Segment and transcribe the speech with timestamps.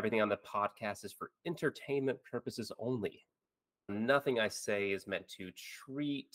[0.00, 3.26] Everything on the podcast is for entertainment purposes only.
[3.90, 6.34] Nothing I say is meant to treat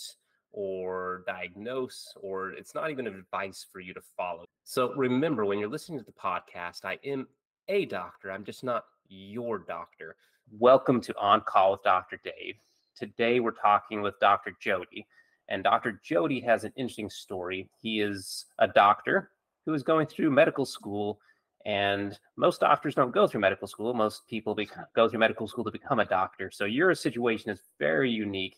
[0.51, 4.46] or diagnose, or it's not even advice for you to follow.
[4.65, 7.26] So remember, when you're listening to the podcast, I am
[7.67, 8.31] a doctor.
[8.31, 10.15] I'm just not your doctor.
[10.51, 12.22] Welcome to On Call with Dr.
[12.23, 12.58] Dave.
[12.95, 14.55] Today we're talking with Dr.
[14.63, 15.08] Jyoti.
[15.50, 16.00] And Dr.
[16.08, 17.68] Jyoti has an interesting story.
[17.82, 19.32] He is a doctor
[19.66, 21.20] who is going through medical school.
[21.66, 23.94] And most doctors don't go through medical school.
[23.94, 26.52] Most people become, go through medical school to become a doctor.
[26.52, 28.58] So your situation is very unique.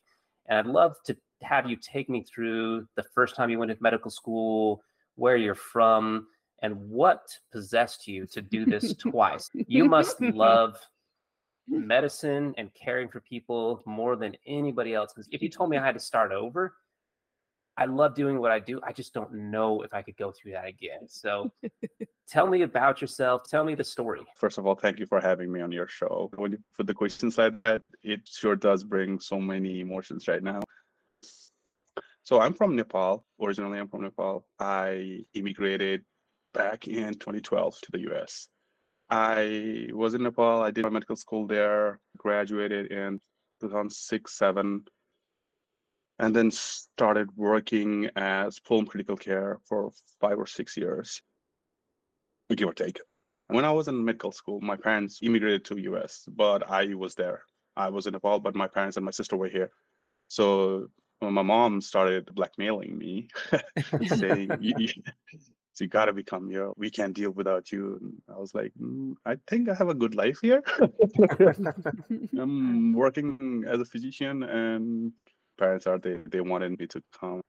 [0.50, 3.78] And I'd love to have you take me through the first time you went to
[3.80, 4.82] medical school,
[5.16, 6.28] where you're from,
[6.62, 9.50] and what possessed you to do this twice.
[9.54, 10.78] You must love
[11.68, 15.14] medicine and caring for people more than anybody else.
[15.14, 16.76] Because if you told me I had to start over,
[17.78, 18.80] I love doing what I do.
[18.84, 21.08] I just don't know if I could go through that again.
[21.08, 21.52] So
[22.28, 23.44] tell me about yourself.
[23.48, 24.22] Tell me the story.
[24.36, 26.32] First of all, thank you for having me on your show.
[26.36, 30.42] When you put the questions like that, it sure does bring so many emotions right
[30.42, 30.62] now.
[32.24, 33.24] So I'm from Nepal.
[33.40, 34.48] Originally, I'm from Nepal.
[34.60, 36.04] I immigrated
[36.54, 38.48] back in 2012 to the US.
[39.10, 40.64] I was in Nepal.
[40.64, 43.22] I did my medical school there, graduated in
[43.62, 44.84] 2006 7,
[46.20, 51.22] and then started working as pulm critical care for five or six years,
[52.56, 53.00] give or take.
[53.48, 57.44] When I was in medical school, my parents immigrated to US, but I was there.
[57.76, 59.72] I was in Nepal, but my parents and my sister were here.
[60.28, 60.90] So
[61.22, 63.30] my mom started blackmailing me,
[64.08, 64.50] saying,
[65.78, 66.72] so you got to become here.
[66.76, 67.98] We can't deal without you.
[68.02, 70.64] And I was like, mm, I think I have a good life here.
[72.38, 75.14] I'm working as a physician, and
[75.58, 77.42] parents are they they wanted me to come.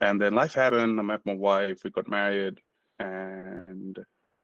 [0.00, 0.98] And then life happened.
[0.98, 1.78] I met my wife.
[1.84, 2.60] We got married,
[2.98, 3.98] and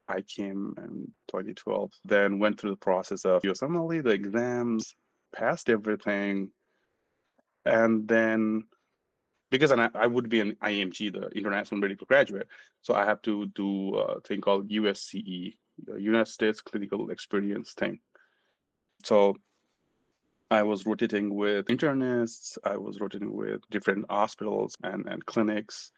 [0.08, 1.92] I came in 2012.
[2.04, 4.94] Then went through the process of USMLE, the exams,
[5.34, 6.50] passed everything,
[7.64, 8.64] and then
[9.50, 12.46] because I, I would be an IMG, the International Medical Graduate,
[12.82, 15.54] so I have to do a thing called USCE,
[15.84, 17.98] the United States Clinical Experience thing.
[19.04, 19.36] So
[20.50, 25.92] I was rotating with internists, I was rotating with different hospitals and, and clinics.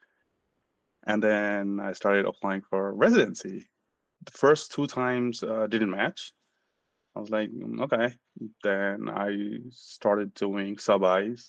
[1.06, 3.66] And then I started applying for residency.
[4.24, 6.32] The first two times uh, didn't match.
[7.16, 8.14] I was like, mm, okay.
[8.62, 11.48] Then I started doing sub-Is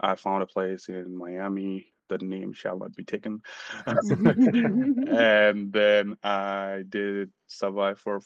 [0.00, 1.92] I found a place in Miami.
[2.08, 3.42] The name shall not be taken.
[3.86, 8.20] and then I did survive for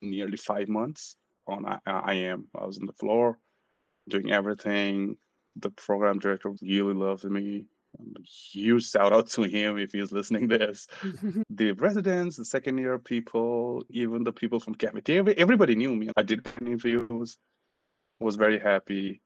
[0.00, 1.16] nearly five months
[1.46, 2.46] on I, I am.
[2.54, 3.38] I was on the floor
[4.08, 5.16] doing everything.
[5.56, 7.66] The program director really loved me.
[8.52, 10.86] Huge shout out to him if he's listening this.
[11.50, 16.08] the residents, the second year people, even the people from cafeteria, everybody knew me.
[16.16, 17.36] I did interviews,
[18.18, 19.20] was very happy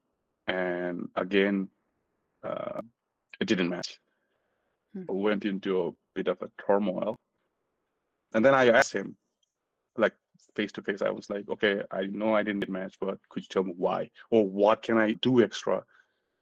[0.47, 1.69] and again,
[2.43, 2.81] uh,
[3.39, 3.99] it didn't match.
[4.93, 5.03] Hmm.
[5.07, 7.15] Went into a bit of a turmoil,
[8.33, 9.15] and then I asked him,
[9.97, 10.13] like
[10.57, 11.01] face to face.
[11.01, 14.09] I was like, "Okay, I know I didn't match, but could you tell me why,
[14.31, 15.83] or what can I do extra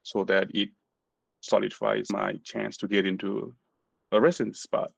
[0.03, 0.69] so that it
[1.41, 3.53] solidifies my chance to get into
[4.11, 4.91] a resident spot?"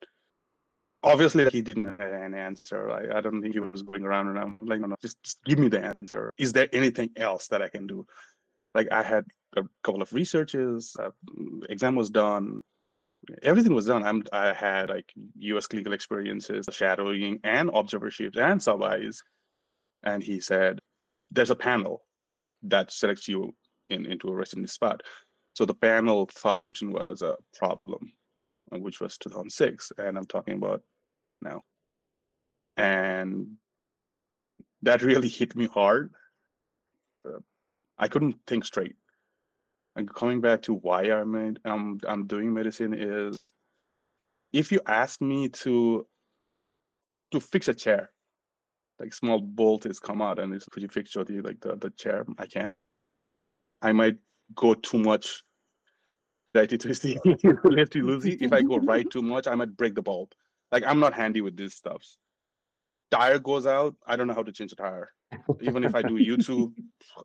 [1.03, 4.39] obviously he didn't have an answer like i don't think he was going around and
[4.39, 7.61] i'm like no no just, just give me the answer is there anything else that
[7.61, 8.03] i can do
[8.78, 11.09] like I had a couple of researches, uh,
[11.67, 12.61] exam was done,
[13.44, 14.03] everything was done.
[14.03, 15.67] I'm, I had like U.S.
[15.67, 19.22] clinical experiences, shadowing, and observerships, and sub-Is.
[20.03, 20.79] And he said,
[21.31, 22.03] "There's a panel
[22.63, 23.53] that selects you
[23.89, 25.01] in into a resident spot."
[25.53, 28.13] So the panel function was a problem,
[28.72, 30.84] which was 2006, and I'm talking about
[31.41, 31.63] now.
[32.78, 33.57] And
[34.84, 36.13] that really hit me hard.
[37.28, 37.39] Uh,
[37.97, 38.95] I couldn't think straight.
[39.97, 43.35] And coming back to why I'm in, I'm I'm doing medicine is
[44.53, 46.05] if you ask me to
[47.32, 48.11] to fix a chair,
[48.99, 51.90] like small bolt is come out and it's could you fix the like the, the
[51.97, 52.26] chair?
[52.38, 52.76] I can't.
[53.82, 54.17] I might
[54.53, 55.41] go too much
[56.53, 57.20] righty twisty,
[57.64, 58.38] lefty loosey.
[58.40, 60.32] If I go right too much, I might break the bulb.
[60.72, 62.20] Like I'm not handy with these stuffs.
[63.09, 65.09] Tire goes out, I don't know how to change a tire.
[65.59, 66.72] Even if I do YouTube,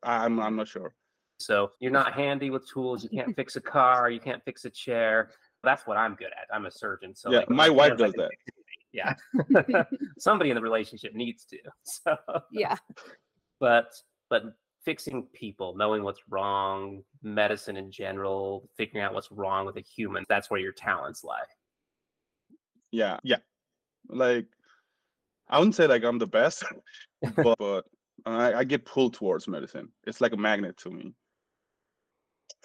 [0.03, 0.95] I'm I'm not sure.
[1.45, 3.03] So you're not handy with tools.
[3.05, 4.11] You can't fix a car.
[4.11, 5.31] You can't fix a chair.
[5.63, 6.55] That's what I'm good at.
[6.55, 7.15] I'm a surgeon.
[7.15, 8.31] So yeah, like, my wife does that.
[8.93, 9.15] Yeah,
[10.19, 11.59] somebody in the relationship needs to.
[11.85, 12.17] So
[12.51, 12.77] yeah,
[13.61, 13.93] but
[14.29, 14.45] but
[14.85, 20.25] fixing people, knowing what's wrong, medicine in general, figuring out what's wrong with a human.
[20.29, 21.45] That's where your talents lie.
[22.91, 23.39] Yeah, yeah.
[24.09, 24.47] Like
[25.49, 26.65] I wouldn't say like I'm the best,
[27.37, 27.85] but, but
[28.27, 29.89] I, I get pulled towards medicine.
[30.07, 31.15] It's like a magnet to me.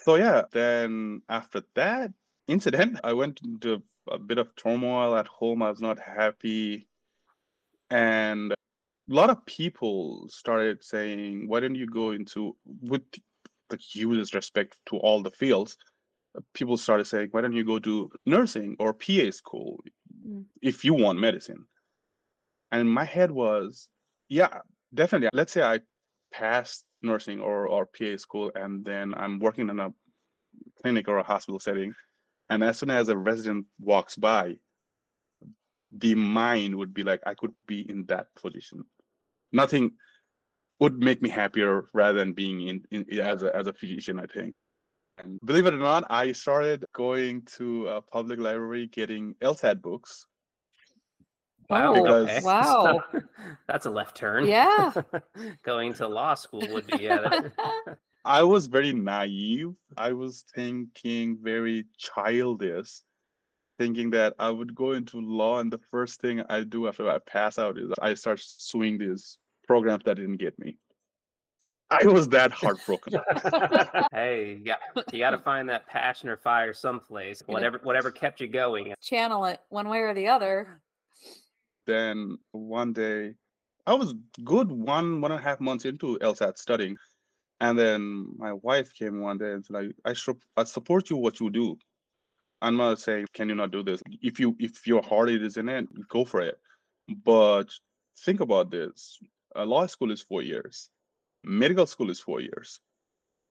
[0.08, 2.14] So yeah, then after that
[2.46, 5.62] incident, I went into a bit of turmoil at home.
[5.62, 6.88] I was not happy.
[7.90, 8.54] And a
[9.06, 13.02] lot of people started saying, why don't you go into, with
[13.68, 15.76] the hugest respect to all the fields,
[16.54, 19.78] people started saying, why don't you go to nursing or PA school
[20.26, 20.42] mm.
[20.62, 21.66] if you want medicine?
[22.72, 23.88] And my head was,
[24.30, 24.60] yeah,
[24.94, 25.28] definitely.
[25.34, 25.80] Let's say I
[26.32, 29.92] passed nursing or, or PA school and then I'm working in a
[30.82, 31.94] clinic or a hospital setting.
[32.50, 34.56] And as soon as a resident walks by,
[35.92, 38.84] the mind would be like, I could be in that position.
[39.52, 39.92] Nothing
[40.80, 44.26] would make me happier rather than being in, in as a as a physician, I
[44.26, 44.54] think.
[45.18, 50.26] And believe it or not, I started going to a public library getting LSAT books.
[51.70, 51.94] Wow.
[51.94, 52.40] Because, okay.
[52.42, 53.04] Wow.
[53.68, 54.46] That's a left turn.
[54.46, 54.92] Yeah.
[55.64, 57.40] going to law school would be yeah.
[58.24, 59.74] I was very naive.
[59.96, 63.00] I was thinking very childish,
[63.78, 67.18] thinking that I would go into law and the first thing I do after I
[67.18, 70.76] pass out is I start suing these programs that didn't get me.
[71.90, 73.14] I was that heartbroken.
[74.12, 74.74] hey, yeah,
[75.10, 77.42] you got to find that passion or fire someplace.
[77.46, 78.92] Whatever, whatever kept you going.
[79.02, 80.82] Channel it one way or the other.
[81.88, 83.34] Then one day,
[83.86, 84.14] I was
[84.44, 86.96] good one one and a half months into LSAT studying,
[87.60, 90.14] and then my wife came one day and said, "I I,
[90.58, 91.78] I support you what you do.
[92.62, 94.02] I'm not saying can you not do this.
[94.22, 96.60] If you if your heart is in it, go for it.
[97.24, 97.68] But
[98.24, 99.18] think about this.
[99.56, 100.90] A law school is four years
[101.44, 102.80] medical school is four years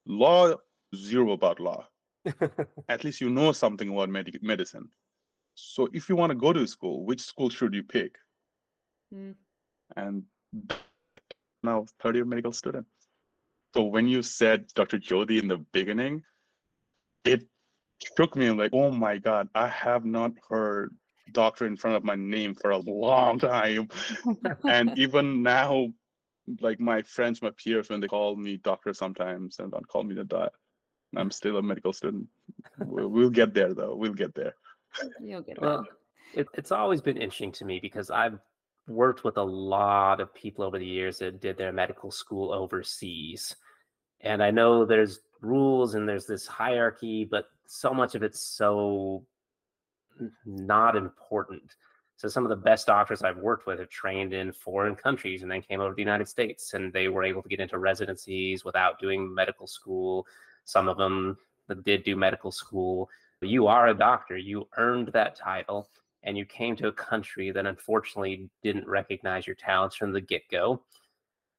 [0.06, 0.54] law
[0.96, 1.88] zero about law
[2.90, 4.88] at least you know something about med- medicine
[5.56, 8.18] so if you want to go to school which school should you pick
[9.14, 9.34] mm.
[9.96, 10.24] and
[11.64, 12.86] now third year medical student
[13.74, 16.24] so when you said dr jyoti in the beginning
[17.26, 17.44] it
[18.16, 20.94] shook me like oh my god i have not heard
[21.32, 23.90] doctor in front of my name for a long time
[24.64, 25.88] and even now
[26.62, 30.16] like my friends, my peers, when they call me doctor sometimes and don't call me
[30.16, 30.52] the doc,
[31.16, 32.28] I'm still a medical student.
[32.80, 33.96] we'll, we'll get there though.
[33.96, 34.56] We'll get there.
[35.22, 35.86] You'll get well,
[36.34, 38.40] it, it's always been interesting to me because I've
[38.88, 43.56] worked with a lot of people over the years that did their medical school overseas.
[44.22, 49.24] And I know there's rules and there's this hierarchy, but so much of it's so
[50.46, 51.76] not important.
[52.16, 55.52] So some of the best doctors I've worked with have trained in foreign countries and
[55.52, 58.66] then came over to the United States and they were able to get into residencies
[58.66, 60.26] without doing medical school.
[60.64, 61.38] Some of them
[61.84, 63.10] did do medical school.
[63.42, 64.36] You are a doctor.
[64.36, 65.90] You earned that title
[66.28, 70.84] and you came to a country that unfortunately didn't recognize your talents from the get-go.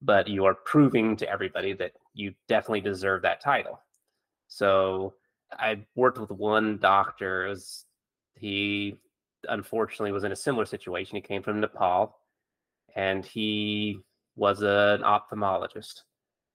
[0.02, 3.80] But you are proving to everybody that you definitely deserve that title.
[4.46, 5.14] So
[5.52, 7.48] I worked with one doctor.
[7.48, 7.86] Was
[8.36, 8.98] he
[9.48, 11.16] unfortunately was in a similar situation.
[11.16, 12.18] He came from Nepal
[12.94, 14.00] and he
[14.36, 16.02] was an ophthalmologist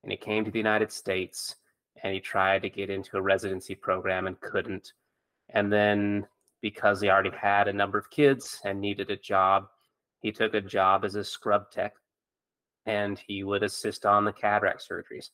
[0.04, 1.56] and he came to the United States
[2.04, 4.94] and he tried to get into a residency program and couldn't.
[5.50, 6.28] And then
[6.64, 9.68] because he already had a number of kids and needed a job,
[10.22, 11.94] he took a job as a scrub tech
[12.86, 15.30] and he would assist on the cataract surgeries.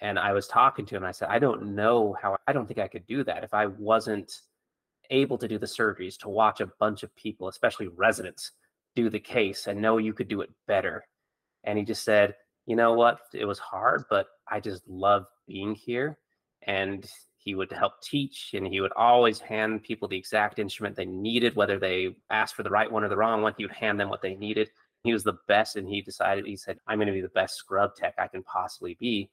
[0.00, 1.04] And I was talking to him.
[1.04, 3.66] I said, I don't know how, I don't think I could do that if I
[3.66, 4.32] wasn't
[5.10, 8.52] able to do the surgeries to watch a bunch of people, especially residents,
[8.94, 11.04] do the case and know you could do it better.
[11.64, 13.18] And he just said, you know what?
[13.34, 16.18] It was hard, but I just love being here.
[16.68, 17.04] And
[17.44, 21.56] he would help teach and he would always hand people the exact instrument they needed,
[21.56, 24.08] whether they asked for the right one or the wrong one, he would hand them
[24.08, 24.70] what they needed.
[25.02, 25.76] He was the best.
[25.76, 28.42] And he decided, he said, I'm going to be the best scrub tech I can
[28.44, 29.30] possibly be.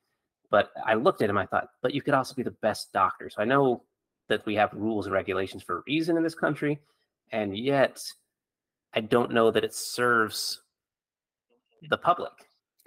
[0.50, 3.30] But I looked at him, I thought, but you could also be the best doctor.
[3.30, 3.84] So I know
[4.30, 6.80] that we have rules and regulations for a reason in this country,
[7.32, 8.01] and yet
[8.94, 10.62] I don't know that it serves
[11.89, 12.32] the public.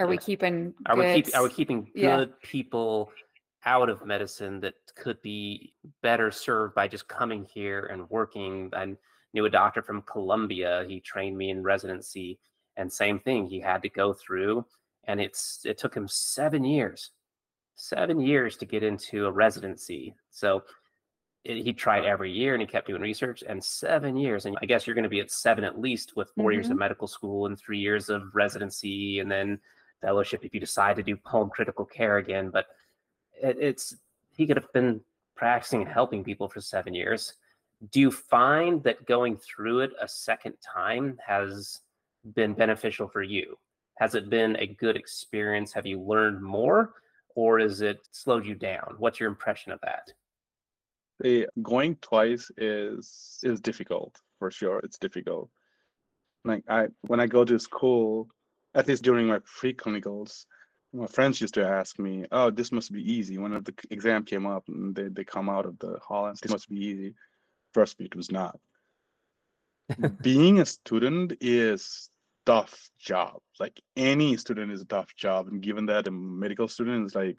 [0.00, 0.74] Are we keeping?
[0.86, 2.24] Are we keep, Are we keeping good yeah.
[2.42, 3.12] people
[3.64, 8.70] out of medicine that could be better served by just coming here and working?
[8.74, 8.94] I
[9.32, 10.84] knew a doctor from Colombia.
[10.88, 12.38] He trained me in residency,
[12.76, 13.48] and same thing.
[13.48, 14.64] He had to go through,
[15.04, 17.10] and it's it took him seven years,
[17.74, 20.14] seven years to get into a residency.
[20.30, 20.64] So
[21.44, 24.66] it, he tried every year and he kept doing research and seven years and i
[24.66, 26.52] guess you're going to be at seven at least with 4 mm-hmm.
[26.52, 26.78] years of mm-hmm.
[26.80, 29.58] medical school and three years of residency and then
[30.00, 32.66] fellowship if you decide to do pulm critical care again but
[33.42, 33.96] it, it's
[34.34, 35.00] he could have been
[35.36, 37.34] practicing and helping people for seven years
[37.90, 41.80] do you find that going through it a second time has
[42.34, 43.58] been beneficial for you?
[43.98, 45.72] Has it been a good experience?
[45.72, 46.94] Have you learned more
[47.34, 48.94] or is it slowed you down?
[48.98, 50.12] What's your impression of that?
[51.62, 54.80] Going twice is is difficult for sure.
[54.80, 55.50] It's difficult.
[56.44, 58.28] Like I when I go to school,
[58.74, 60.46] at least during my pre-clinicals,
[60.92, 64.46] my friends used to ask me, "Oh, this must be easy." When the exam came
[64.46, 67.14] up and they, they come out of the hall and say, "This must be easy,"
[67.74, 68.58] trust me, it was not.
[70.22, 72.10] Being a student is
[72.44, 73.40] tough job.
[73.58, 77.36] Like any student is a tough job, and given that a medical student is like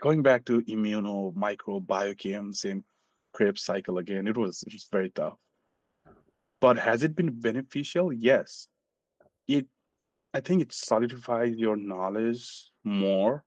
[0.00, 2.84] going back to immuno, micro, biochem, same
[3.32, 4.26] Krebs cycle again.
[4.26, 5.38] It was just very tough.
[6.60, 8.12] But has it been beneficial?
[8.12, 8.68] Yes.
[9.48, 9.66] It
[10.34, 13.00] I think it solidifies your knowledge mm-hmm.
[13.00, 13.44] more.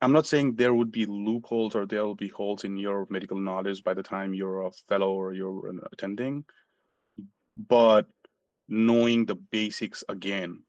[0.00, 3.38] I'm not saying there would be loopholes or there will be holes in your medical
[3.38, 6.44] knowledge by the time you're a fellow or you're attending,
[7.56, 8.06] but
[8.68, 10.62] knowing the basics again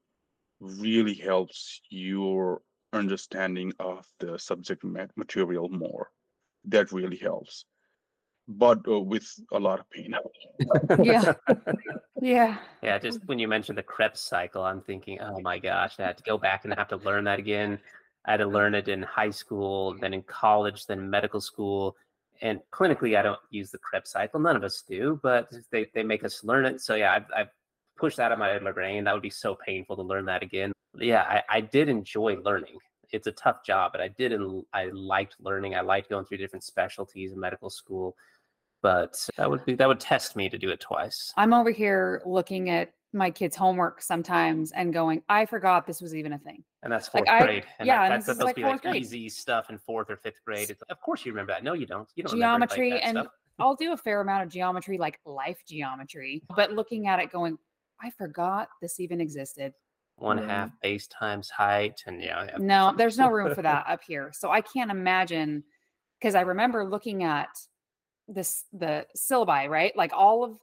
[0.60, 2.62] really helps your
[2.92, 4.82] understanding of the subject
[5.16, 6.10] material more.
[6.64, 7.64] That really helps,
[8.48, 10.14] but uh, with a lot of pain.
[11.04, 11.34] Yeah.
[12.20, 12.56] Yeah.
[12.82, 16.16] Yeah, just when you mentioned the Krebs cycle, I'm thinking, oh my gosh, I had
[16.16, 17.78] to go back and have to learn that again.
[18.24, 21.96] I had to learn it in high school, then in college, then medical school.
[22.42, 24.40] And clinically, I don't use the Krebs cycle.
[24.40, 26.80] None of us do, but they, they make us learn it.
[26.80, 27.48] So yeah, I've, I've
[27.96, 29.04] pushed that out of my brain.
[29.04, 30.72] That would be so painful to learn that again.
[30.98, 32.78] Yeah, I, I did enjoy learning.
[33.12, 34.32] It's a tough job, but I did.
[34.32, 35.74] not I liked learning.
[35.74, 38.16] I liked going through different specialties in medical school
[38.86, 41.32] but that would be that would test me to do it twice.
[41.36, 46.14] I'm over here looking at my kids' homework sometimes and going, I forgot this was
[46.14, 46.62] even a thing.
[46.84, 47.64] And that's fourth Like, I- grade.
[47.80, 49.02] And yeah, that, and that's supposed like to be like fourth grade.
[49.02, 50.70] easy stuff in fourth or fifth grade.
[50.70, 51.64] It's, of course you remember that.
[51.64, 52.08] No, you don't.
[52.14, 53.32] You don't remember like Geometry that and stuff.
[53.58, 57.58] I'll do a fair amount of geometry, like life geometry, but looking at it going,
[58.00, 59.72] I forgot this even existed.
[60.16, 60.46] one Mm.
[60.48, 62.56] half base times height, and yeah, yeah.
[62.58, 64.30] No, there's no room for that up here.
[64.32, 65.64] So I can't imagine
[66.20, 67.48] because I remember looking at
[68.28, 69.96] this the syllabi, right?
[69.96, 70.58] Like all of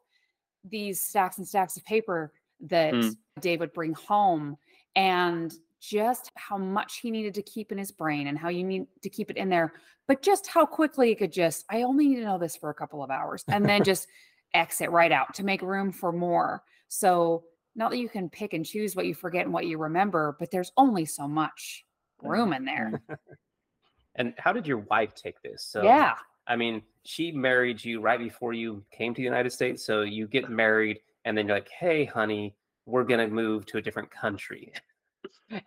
[0.63, 3.17] these stacks and stacks of paper that Mm.
[3.41, 4.57] Dave would bring home
[4.95, 8.87] and just how much he needed to keep in his brain and how you need
[9.01, 9.73] to keep it in there,
[10.07, 12.73] but just how quickly it could just, I only need to know this for a
[12.73, 14.07] couple of hours and then just
[14.53, 16.63] exit right out to make room for more.
[16.87, 17.43] So
[17.75, 20.51] not that you can pick and choose what you forget and what you remember, but
[20.51, 21.83] there's only so much
[22.21, 23.01] room in there.
[24.15, 25.65] And how did your wife take this?
[25.65, 26.13] So yeah.
[26.47, 29.85] I mean, she married you right before you came to the United States.
[29.85, 33.81] So you get married, and then you're like, "Hey, honey, we're gonna move to a
[33.81, 34.73] different country."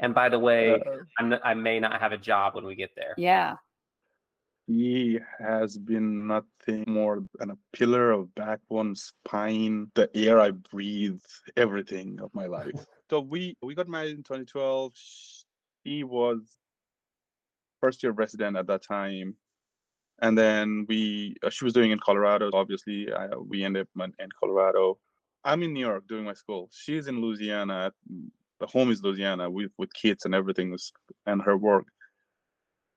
[0.00, 0.80] And by the way,
[1.18, 3.14] I'm, n- I may not have a job when we get there.
[3.16, 3.56] Yeah.
[4.66, 11.20] he has been nothing more than a pillar of backbone, spine, the air I breathe,
[11.56, 12.72] everything of my life.
[13.10, 14.92] so we we got married in 2012.
[15.84, 16.40] He was
[17.80, 19.36] first year resident at that time,
[20.20, 22.50] and then we uh, she was doing in Colorado.
[22.52, 24.98] Obviously, I, we ended up in, in Colorado.
[25.44, 26.68] I'm in New York doing my school.
[26.72, 27.92] She's in Louisiana.
[28.58, 30.76] The home is Louisiana with with kids and everything,
[31.26, 31.86] and her work.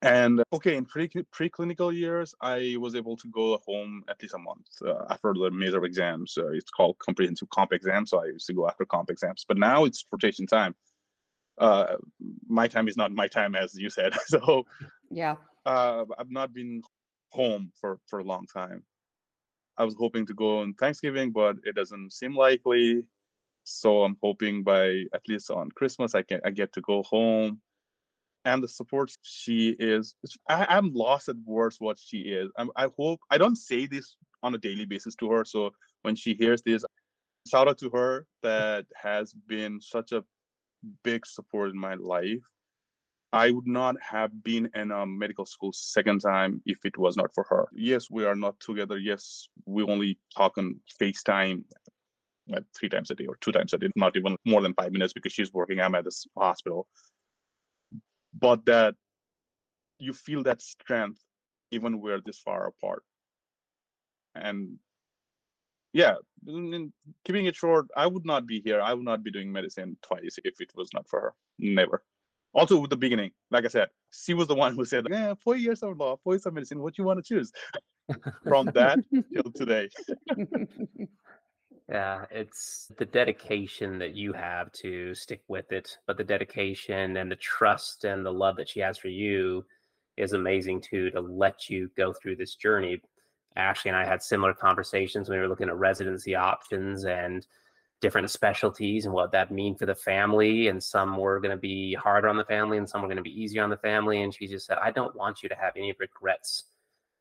[0.02, 4.38] And okay, in pre preclinical years, I was able to go home at least a
[4.38, 6.38] month uh, after the major exams.
[6.38, 9.44] Uh, it's called comprehensive comp exam, so I used to go after comp exams.
[9.46, 10.74] But now it's rotation time.
[11.58, 11.98] Uh,
[12.48, 14.14] my time is not my time, as you said.
[14.28, 14.66] So
[15.12, 15.36] Yeah.
[15.66, 16.82] uh, I've not been
[17.30, 18.84] home for for a long time.
[19.78, 23.04] I was hoping to go on Thanksgiving, but it doesn't seem likely.
[23.64, 27.62] So I'm hoping by at least on Christmas I can I get to go home.
[28.46, 30.16] And the support she is,
[30.48, 32.50] I, I'm lost at words what she is.
[32.58, 35.44] I'm, I hope I don't say this on a daily basis to her.
[35.44, 35.72] So
[36.04, 36.86] when she hears this,
[37.48, 40.24] shout out to her that has been such a
[41.04, 42.40] big support in my life.
[43.32, 47.34] I would not have been in a medical school second time if it was not
[47.34, 47.68] for her.
[47.72, 48.98] Yes, we are not together.
[48.98, 51.64] Yes, we only talk on FaceTime
[52.48, 54.92] like three times a day or two times a day, not even more than five
[54.92, 55.80] minutes because she's working.
[55.80, 56.88] I'm at this hospital.
[58.34, 58.96] But that
[60.00, 61.24] you feel that strength
[61.72, 63.04] even we're this far apart.
[64.34, 64.80] And
[65.94, 66.16] yeah,
[66.48, 66.94] in- in
[67.26, 68.82] keeping it short, I would not be here.
[68.82, 71.34] I would not be doing medicine twice if it was not for her.
[71.60, 72.04] Never.
[72.54, 75.56] Also, with the beginning, like I said, she was the one who said, "Yeah, four
[75.56, 76.80] years of law, four years of medicine.
[76.82, 77.52] What you want to choose?"
[78.44, 79.00] From that
[79.34, 79.90] till today.
[81.90, 87.32] Yeah, it's the dedication that you have to stick with it, but the dedication and
[87.32, 89.66] the trust and the love that she has for you
[90.16, 93.02] is amazing too to let you go through this journey.
[93.56, 97.48] Ashley and I had similar conversations when we were looking at residency options and
[98.02, 100.68] different specialties and what that mean for the family.
[100.68, 103.24] And some were going to be harder on the family and some were going to
[103.24, 104.22] be easier on the family.
[104.22, 106.66] And she just said, I don't want you to have any regrets.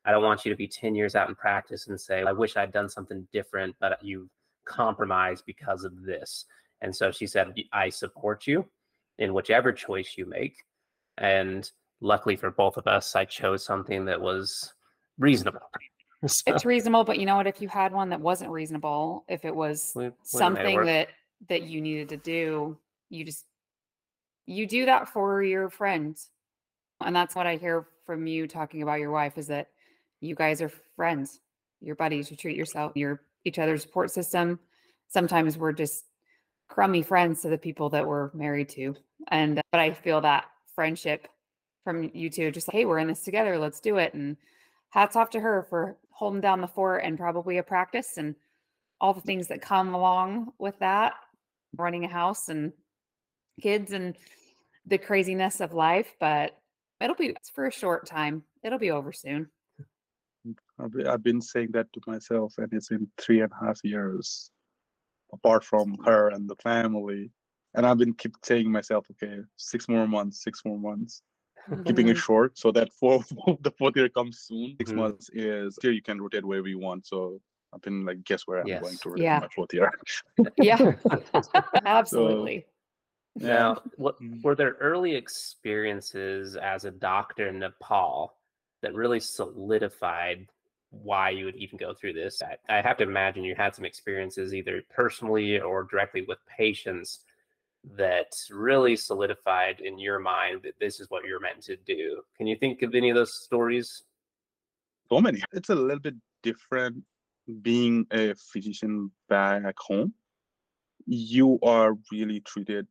[0.05, 2.55] I don't want you to be 10 years out in practice and say, I wish
[2.55, 4.29] I'd done something different, but you
[4.65, 6.45] compromised because of this.
[6.81, 8.65] And so she said, I support you
[9.17, 10.63] in whichever choice you make.
[11.17, 11.69] And
[11.99, 14.73] luckily for both of us, I chose something that was
[15.17, 15.59] reasonable.
[16.27, 17.47] So, it's reasonable, but you know what?
[17.47, 21.07] If you had one that wasn't reasonable, if it was we, something that
[21.47, 22.77] that you needed to do,
[23.09, 23.45] you just
[24.45, 26.29] you do that for your friends.
[26.99, 29.67] And that's what I hear from you talking about your wife is that
[30.19, 31.39] you guys are friends,
[31.79, 34.59] your buddies, you treat yourself, you're each other's support system.
[35.07, 36.03] Sometimes we're just
[36.67, 38.95] crummy friends to the people that we're married to.
[39.29, 40.45] And uh, but I feel that
[40.75, 41.27] friendship
[41.83, 44.13] from you two, just like, hey, we're in this together, let's do it.
[44.13, 44.37] And
[44.89, 48.35] hats off to her for holding down the fort and probably a practice and
[48.99, 51.13] all the things that come along with that
[51.77, 52.73] running a house and
[53.61, 54.17] kids and
[54.85, 56.57] the craziness of life but
[56.99, 58.43] it'll be for a short time.
[58.63, 59.47] It'll be over soon.
[61.07, 64.51] I've been saying that to myself and it's been three and a half years
[65.31, 67.31] apart from her and the family.
[67.75, 71.21] And i've been keep saying myself okay six more months six more months
[71.85, 73.23] keeping it short so that four
[73.61, 74.75] the fourth year comes soon.
[74.77, 74.99] 6 mm-hmm.
[74.99, 77.05] months is here you can rotate wherever you want.
[77.05, 77.41] So
[77.73, 78.81] I've been like, guess where I'm yes.
[78.81, 79.39] going to rotate yeah.
[79.39, 79.91] my fourth year.
[80.57, 80.93] yeah,
[81.85, 82.65] absolutely.
[83.39, 84.43] So, now, what mm.
[84.43, 88.35] were there early experiences as a doctor in Nepal
[88.81, 90.47] that really solidified
[90.89, 92.41] why you would even go through this?
[92.41, 97.19] I, I have to imagine you had some experiences either personally or directly with patients
[97.95, 102.21] that really solidified in your mind that this is what you're meant to do.
[102.37, 104.03] Can you think of any of those stories?
[105.09, 105.41] So many.
[105.53, 107.03] It's a little bit different
[107.61, 110.13] being a physician back home.
[111.05, 112.85] You are really treated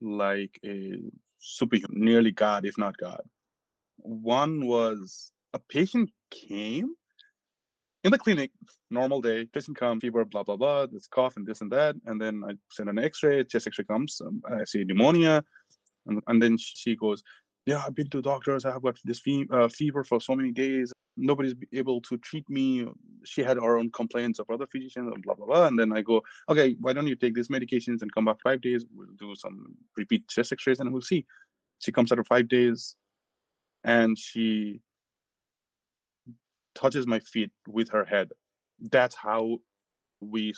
[0.00, 1.00] like a
[1.38, 3.22] superhuman, nearly God, if not God.
[3.96, 6.94] One was a patient came
[8.04, 8.50] in the clinic,
[8.90, 11.96] normal day, patient comes, fever, blah, blah, blah, this cough and this and that.
[12.06, 15.44] And then I send an x-ray, chest x-ray comes, um, I see pneumonia.
[16.06, 17.22] And, and then she goes,
[17.66, 18.64] yeah, I've been to doctors.
[18.64, 20.90] I have got this fe- uh, fever for so many days.
[21.18, 22.86] Nobody's able to treat me.
[23.24, 25.66] She had her own complaints of other physicians and blah, blah, blah.
[25.66, 28.62] And then I go, okay, why don't you take these medications and come back five
[28.62, 28.86] days?
[28.94, 31.26] We'll do some repeat chest x-rays and we'll see.
[31.80, 32.96] She comes out of five days
[33.84, 34.80] and she
[36.74, 38.30] touches my feet with her head.
[38.80, 39.58] That's how
[40.20, 40.54] we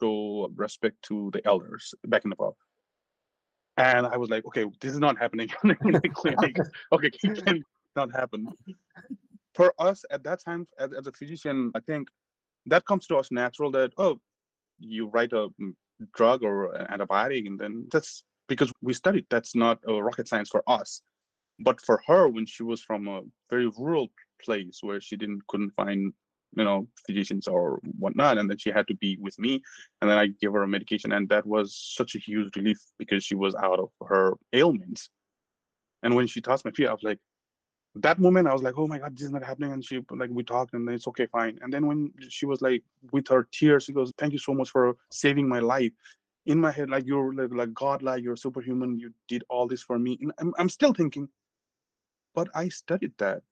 [0.00, 2.56] show respect to the elders back in Nepal.
[3.76, 7.64] And I was like, okay, this is not happening okay, it can
[7.96, 8.48] not happen.
[9.54, 12.08] For us at that time, as, as a physician, I think
[12.66, 14.20] that comes to us natural that, oh,
[14.78, 15.74] you write a mm,
[16.14, 19.26] drug or an antibiotic, and then that's because we studied.
[19.30, 21.02] That's not rocket science for us.
[21.58, 24.08] But for her, when she was from a very rural
[24.42, 26.12] place where she didn't couldn't find
[26.56, 29.62] you know physicians or whatnot and then she had to be with me.
[30.00, 33.24] And then i gave her a medication and that was such a huge relief because
[33.24, 35.10] she was out of her ailments.
[36.02, 37.18] And when she touched my feet i was like
[37.96, 39.72] that moment i was like oh my god this is not happening.
[39.72, 41.58] And she like we talked and it's okay fine.
[41.62, 44.70] And then when she was like with her tears she goes thank you so much
[44.70, 45.92] for saving my life.
[46.46, 49.82] In my head like you're like, like god like you're superhuman you did all this
[49.82, 50.18] for me.
[50.20, 51.28] And I'm, I'm still thinking
[52.34, 53.42] but i studied that.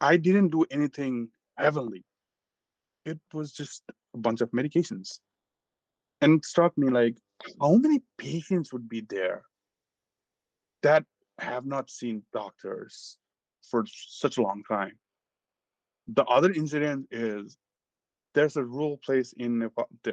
[0.00, 1.28] I didn't do anything
[1.60, 2.02] heavenly.
[3.04, 3.82] It was just
[4.14, 5.20] a bunch of medications.
[6.20, 7.16] And it struck me like,
[7.60, 9.42] how many patients would be there
[10.82, 11.04] that
[11.38, 13.16] have not seen doctors
[13.70, 14.98] for such a long time?
[16.08, 17.56] The other incident is
[18.34, 19.88] there's a rural place in Nepal.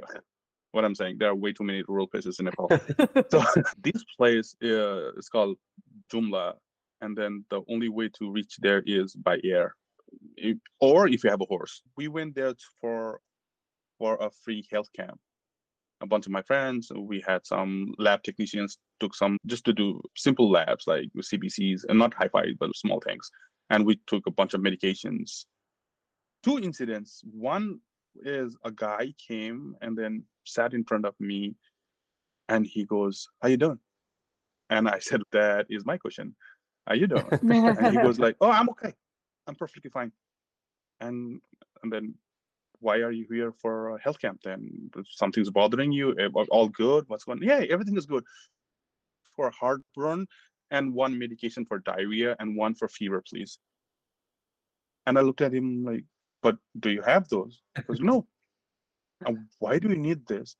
[0.73, 2.69] What I'm saying, there are way too many rural places in Nepal.
[3.31, 3.41] so
[3.81, 5.57] this place uh, is called
[6.11, 6.53] Jumla,
[7.01, 9.75] and then the only way to reach there is by air
[10.79, 13.19] or if you have a horse we went there for
[13.97, 15.19] for a free health camp.
[16.01, 19.99] A bunch of my friends we had some lab technicians took some just to do
[20.15, 23.31] simple labs like cbcs and not high five but small things
[23.71, 25.45] and we took a bunch of medications.
[26.43, 27.21] Two incidents.
[27.31, 27.79] One
[28.23, 31.55] is a guy came and then sat in front of me
[32.47, 33.79] and he goes how you doing?
[34.69, 36.35] And i said that is my question.
[36.87, 37.27] How you doing?
[37.41, 38.93] And he goes like oh i'm okay
[39.47, 40.11] i'm perfectly fine.
[40.99, 41.41] And
[41.83, 42.15] and then
[42.79, 44.91] why are you here for a health camp then?
[45.09, 46.15] Something's bothering you?
[46.19, 47.05] Eh, all good?
[47.07, 48.23] What's going yeah everything is good.
[49.35, 50.27] For heartburn
[50.71, 53.59] and one medication for diarrhea and one for fever please.
[55.05, 56.03] And i looked at him like
[56.43, 57.61] but do you have those?
[57.75, 58.27] He goes no.
[59.25, 60.55] And why do you need this?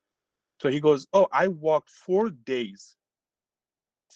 [0.60, 2.96] So he goes, Oh, I walked four days.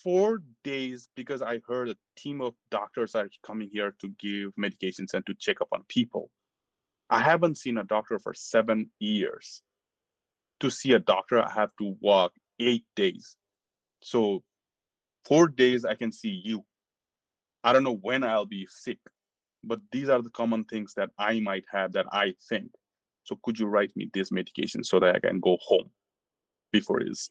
[0.03, 5.15] Four days because I heard a team of doctors are coming here to give medications
[5.15, 6.31] and to check up on people.
[7.09, 9.63] I haven't seen a doctor for seven years.
[10.61, 13.37] To see a doctor, I have to walk eight days.
[14.03, 14.43] So
[15.25, 16.65] four days I can see you.
[17.63, 18.99] I don't know when I'll be sick,
[19.63, 22.71] but these are the common things that I might have that I think.
[23.25, 25.91] So could you write me this medication so that I can go home
[26.73, 27.31] before it's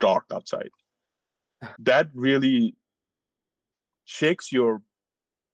[0.00, 0.70] dark outside?
[1.78, 2.74] That really
[4.04, 4.82] shakes your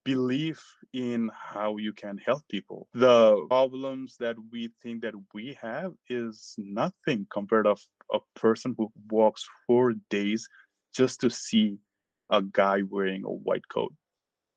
[0.05, 2.89] belief in how you can help people.
[2.95, 7.81] The problems that we think that we have is nothing compared of
[8.13, 10.49] a person who walks four days
[10.95, 11.79] just to see
[12.31, 13.93] a guy wearing a white coat.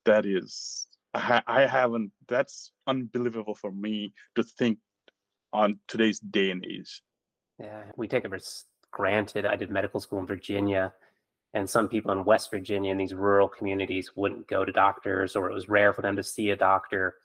[0.06, 4.78] That is, I, haven't, that's unbelievable for me to think
[5.52, 7.02] on today's day and age.
[7.60, 8.40] Yeah, we take it for
[8.92, 9.46] granted.
[9.46, 10.94] I did medical school in Virginia,
[11.54, 15.50] and some people in West Virginia in these rural communities wouldn't go to doctors, or
[15.50, 17.16] it was rare for them to see a doctor.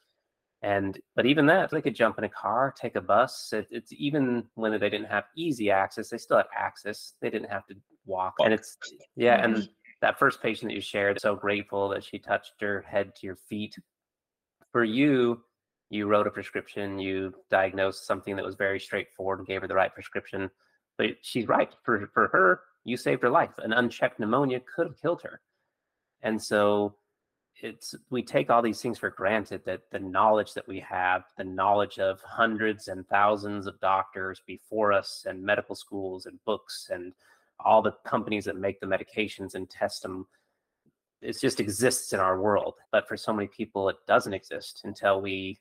[0.63, 3.53] And but even that, they could jump in a car, take a bus.
[3.53, 7.15] It, it's even when they didn't have easy access, they still had access.
[7.21, 7.75] They didn't have to
[8.07, 8.35] walk.
[8.39, 8.79] And it's
[9.15, 9.69] yeah, and
[10.01, 13.37] that first patient that you shared, so grateful that she touched her head to your
[13.49, 13.77] feet.
[14.73, 15.43] For you,
[15.91, 19.75] you wrote a prescription, you diagnosed something that was very straightforward and gave her the
[19.75, 20.51] right prescription.
[20.97, 21.71] But she's right.
[21.85, 23.51] For for her, you saved her life.
[23.59, 25.41] An unchecked pneumonia could have killed her.
[26.23, 26.95] And so
[27.63, 31.45] it's we take all these things for granted that the knowledge that we have, the
[31.45, 37.13] knowledge of hundreds and thousands of doctors before us and medical schools and books and
[37.61, 40.27] all the companies that make the medications and test them
[41.23, 45.21] it just exists in our world but for so many people it doesn't exist until
[45.21, 45.59] we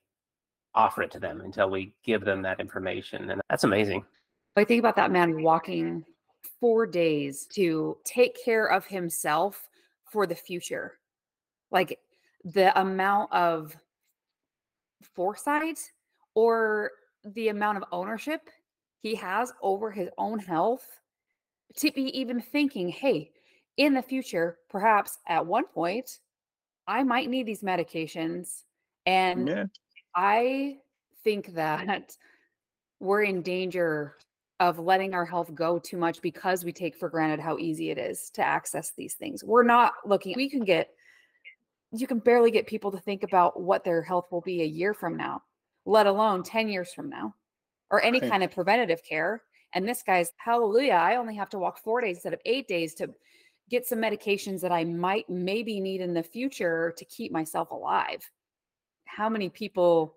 [0.76, 4.04] offer it to them until we give them that information and that's amazing
[4.56, 6.04] i think about that man walking
[6.60, 9.68] four days to take care of himself
[10.10, 11.00] for the future
[11.74, 12.00] like
[12.46, 13.76] the amount of
[15.16, 15.80] foresight
[16.36, 16.92] or
[17.26, 18.50] the amount of ownership
[19.02, 20.88] he has over his own health
[21.76, 23.32] to be even thinking, hey,
[23.78, 26.20] in the future, perhaps at one point,
[26.88, 28.64] I might need these medications.
[29.06, 29.66] And yeah.
[30.16, 30.78] I
[31.24, 32.16] think that
[33.00, 34.16] we're in danger
[34.70, 37.98] of letting our health go too much because we take for granted how easy it
[37.98, 39.44] is to access these things.
[39.44, 40.90] We're not looking, we can get,
[41.92, 44.94] you can barely get people to think about what their health will be a year
[44.94, 45.44] from now,
[45.86, 47.36] let alone 10 years from now,
[47.92, 48.32] or any right.
[48.32, 49.42] kind of preventative care.
[49.74, 50.94] And this guy's hallelujah.
[50.94, 53.10] I only have to walk four days instead of eight days to
[53.70, 58.30] get some medications that I might maybe need in the future to keep myself alive.
[59.06, 60.16] How many people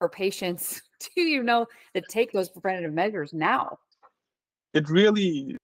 [0.00, 0.82] or patients
[1.14, 3.78] do you know that take those preventative measures now?
[4.74, 5.56] It really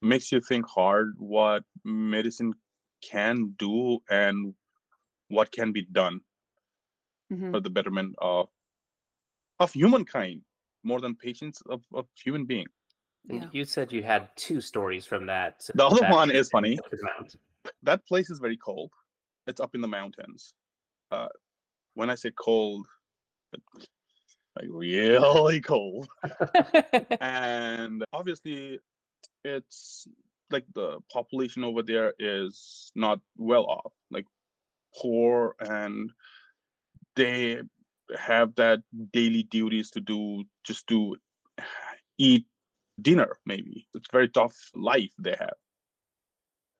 [0.00, 2.52] makes you think hard what medicine
[3.02, 4.54] can do and
[5.28, 6.20] what can be done
[7.32, 7.52] mm-hmm.
[7.52, 8.48] for the betterment of
[9.60, 10.42] of humankind
[10.84, 12.66] more than patients of, of human being.
[13.28, 13.44] Yeah.
[13.52, 15.64] You said you had two stories from that.
[15.74, 16.78] The other that one is funny.
[17.84, 18.90] That place is very cold.
[19.46, 20.54] It's up in the mountains.
[21.12, 21.28] Uh,
[21.94, 22.86] when I say cold,
[24.56, 26.08] like really cold.
[27.20, 28.80] and obviously,
[29.44, 30.06] it's
[30.50, 34.26] like the population over there is not well off, like
[35.00, 36.10] poor, and
[37.16, 37.60] they
[38.18, 38.80] have that
[39.12, 41.16] daily duties to do just to
[42.18, 42.46] eat
[43.00, 43.86] dinner maybe.
[43.94, 45.54] It's very tough life they have.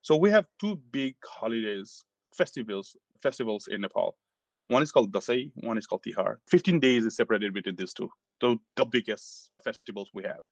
[0.03, 2.05] So we have two big holidays
[2.37, 4.17] festivals festivals in nepal
[4.73, 8.11] one is called dasain one is called tihar 15 days is separated between these two
[8.41, 10.45] the, the biggest festivals we have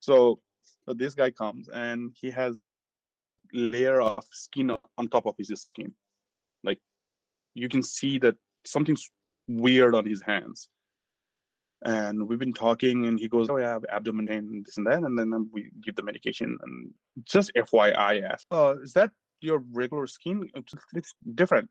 [0.00, 0.40] so,
[0.84, 2.56] so this guy comes and he has
[3.52, 5.92] layer of skin on top of his skin
[6.64, 6.80] like
[7.54, 9.10] you can see that something's
[9.48, 10.68] weird on his hands.
[11.84, 14.86] And we've been talking, and he goes, "Oh, yeah, I have abdomen pain, this and
[14.86, 16.56] that," and then we give the medication.
[16.62, 19.10] And just FYI, ask, "Oh, is that
[19.40, 20.48] your regular skin?
[20.54, 21.68] It's, it's different."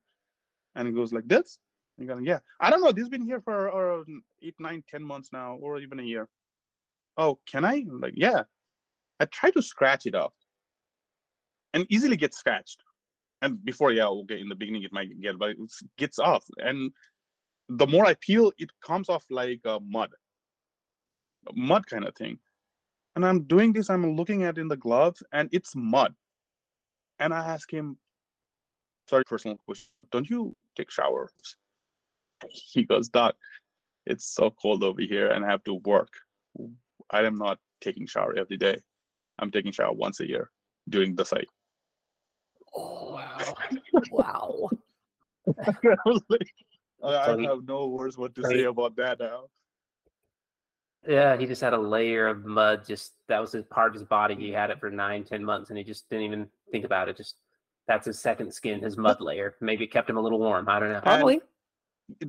[0.75, 1.57] And he goes like this.
[2.01, 2.91] And goes, "Yeah, I don't know.
[2.91, 4.03] This has been here for uh,
[4.41, 6.27] eight, nine, ten months now, or even a year."
[7.17, 7.85] Oh, can I?
[7.87, 8.43] Like, yeah.
[9.19, 10.33] I try to scratch it off,
[11.73, 12.81] and easily get scratched.
[13.43, 15.57] And before, yeah, okay, in the beginning it might get, but it
[15.97, 16.43] gets off.
[16.57, 16.91] And
[17.69, 20.09] the more I peel, it comes off like a mud,
[21.53, 22.39] mud kind of thing.
[23.15, 26.13] And I'm doing this, I'm looking at in the gloves, and it's mud.
[27.19, 27.97] And I ask him,
[29.07, 31.31] sorry, personal question, don't you take showers?
[32.73, 33.35] He goes, Doc,
[34.05, 36.09] it's so cold over here and I have to work.
[37.09, 38.79] I am not taking shower every day.
[39.39, 40.49] I'm taking shower once a year
[40.89, 41.47] during the site.
[42.75, 43.55] Oh, wow.
[44.11, 44.69] wow.
[45.65, 46.53] I like,
[47.03, 49.45] I have no words what to say about that now.
[51.07, 52.85] Yeah, he just had a layer of mud.
[52.87, 54.35] Just that was his part of his body.
[54.35, 57.17] He had it for nine, ten months, and he just didn't even think about it.
[57.17, 57.37] Just
[57.87, 59.55] that's his second skin, his mud layer.
[59.61, 60.69] Maybe it kept him a little warm.
[60.69, 60.95] I don't know.
[60.95, 61.41] And- Probably.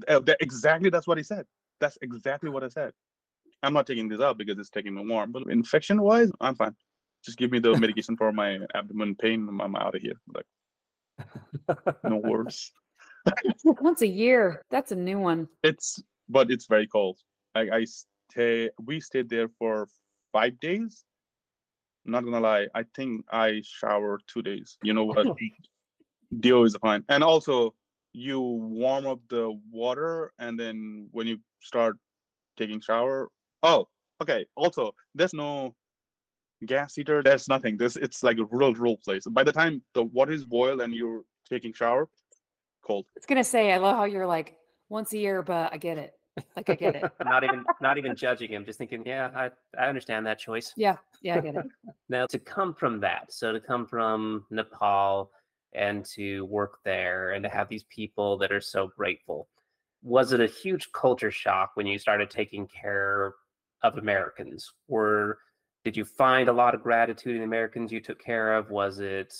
[0.08, 1.46] Uh, that- exactly that's what he said.
[1.80, 2.92] That's exactly what I said.
[3.62, 5.32] I'm not taking this out because it's taking me warm.
[5.32, 6.74] But infection wise, I'm fine.
[7.24, 9.48] Just give me the medication for my abdomen pain.
[9.48, 10.20] I'm, I'm out of here.
[10.34, 10.46] Like
[12.04, 12.72] no worse.
[13.64, 14.62] Once a year.
[14.70, 15.48] That's a new one.
[15.62, 17.18] It's but it's very cold.
[17.54, 19.88] Like I stay we stayed there for
[20.32, 21.04] five days.
[22.04, 24.76] Not gonna lie, I think I shower two days.
[24.82, 25.28] You know what?
[26.40, 27.04] Dio is fine.
[27.08, 27.74] And also
[28.12, 31.96] you warm up the water and then when you start
[32.56, 33.28] taking shower.
[33.62, 33.88] Oh,
[34.20, 34.46] okay.
[34.56, 35.74] Also, there's no
[36.66, 37.22] gas heater.
[37.22, 37.76] There's nothing.
[37.76, 39.24] This it's like a rural rural place.
[39.26, 42.08] By the time the water is boiled and you're taking shower,
[42.82, 43.06] cold.
[43.16, 44.56] it's gonna say, I love how you're like
[44.88, 46.14] once a year, but I get it.
[46.56, 47.10] Like I get it.
[47.26, 48.64] not even not even judging him.
[48.64, 50.72] Just thinking, yeah, I I understand that choice.
[50.76, 51.66] Yeah, yeah, I get it.
[52.08, 55.30] Now to come from that, so to come from Nepal
[55.74, 59.48] and to work there and to have these people that are so grateful,
[60.02, 63.34] was it a huge culture shock when you started taking care
[63.82, 64.72] of Americans?
[64.88, 65.38] Or
[65.84, 68.70] did you find a lot of gratitude in the Americans you took care of?
[68.70, 69.34] Was it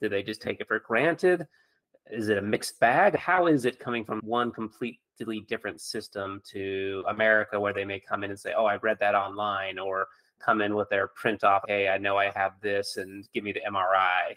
[0.00, 1.46] did they just take it for granted?
[2.10, 3.16] Is it a mixed bag?
[3.16, 8.22] How is it coming from one completely different system to America where they may come
[8.22, 10.06] in and say, "Oh, I read that online," or
[10.38, 13.52] come in with their print off, hey, I know I have this and give me
[13.52, 14.36] the MRI.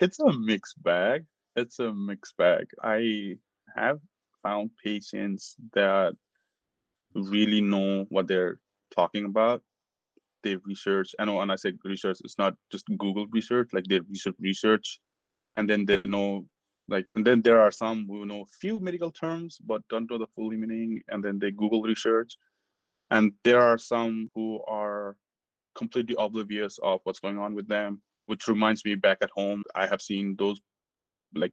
[0.00, 1.24] It's a mixed bag.
[1.54, 2.66] It's a mixed bag.
[2.82, 3.36] I
[3.74, 3.98] have
[4.42, 6.14] found patients that
[7.14, 8.58] really know what they're
[8.94, 9.62] talking about.
[10.42, 11.14] They research.
[11.18, 13.70] Know when I say research, it's not just Google research.
[13.72, 15.00] Like they research research,
[15.56, 16.46] and then they know.
[16.88, 20.28] Like and then there are some who know few medical terms but don't know the
[20.36, 22.36] full meaning, and then they Google research.
[23.10, 25.16] And there are some who are
[25.74, 29.86] completely oblivious of what's going on with them which reminds me back at home i
[29.86, 30.60] have seen those
[31.34, 31.52] like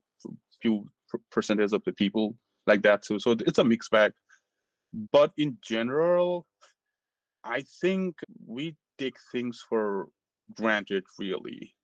[0.62, 3.20] few per- percentage of the people like that too.
[3.20, 4.14] So it's a mixed bag.
[5.12, 6.46] But in general
[7.44, 8.16] i think
[8.48, 10.08] we take things for
[10.56, 11.76] granted really.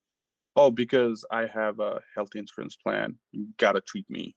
[0.55, 3.15] Oh because i have a health insurance plan.
[3.31, 4.35] You gotta treat me.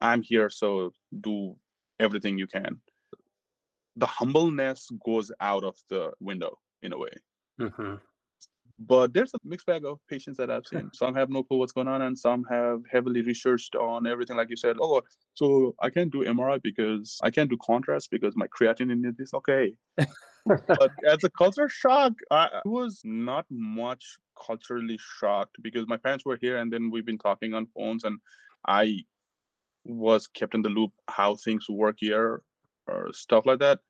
[0.00, 1.54] I'm here so do
[2.00, 2.80] everything you can.
[3.96, 7.12] The humbleness goes out of the window in a way.
[7.58, 7.96] Hmm
[8.78, 10.90] but there's a mixed bag of patients that I've seen.
[10.92, 14.36] Some have no clue what's going on, and some have heavily researched on everything.
[14.36, 15.02] Like you said, oh,
[15.34, 19.32] so I can't do MRI because I can't do contrast because my creatinine is.
[19.34, 19.74] Okay,
[20.46, 24.04] but as a culture shock, I was not much
[24.44, 28.18] culturally shocked because my parents were here, and then we've been talking on phones, and
[28.66, 29.00] I
[29.84, 32.42] was kept in the loop how things work here
[32.86, 33.80] or stuff like that.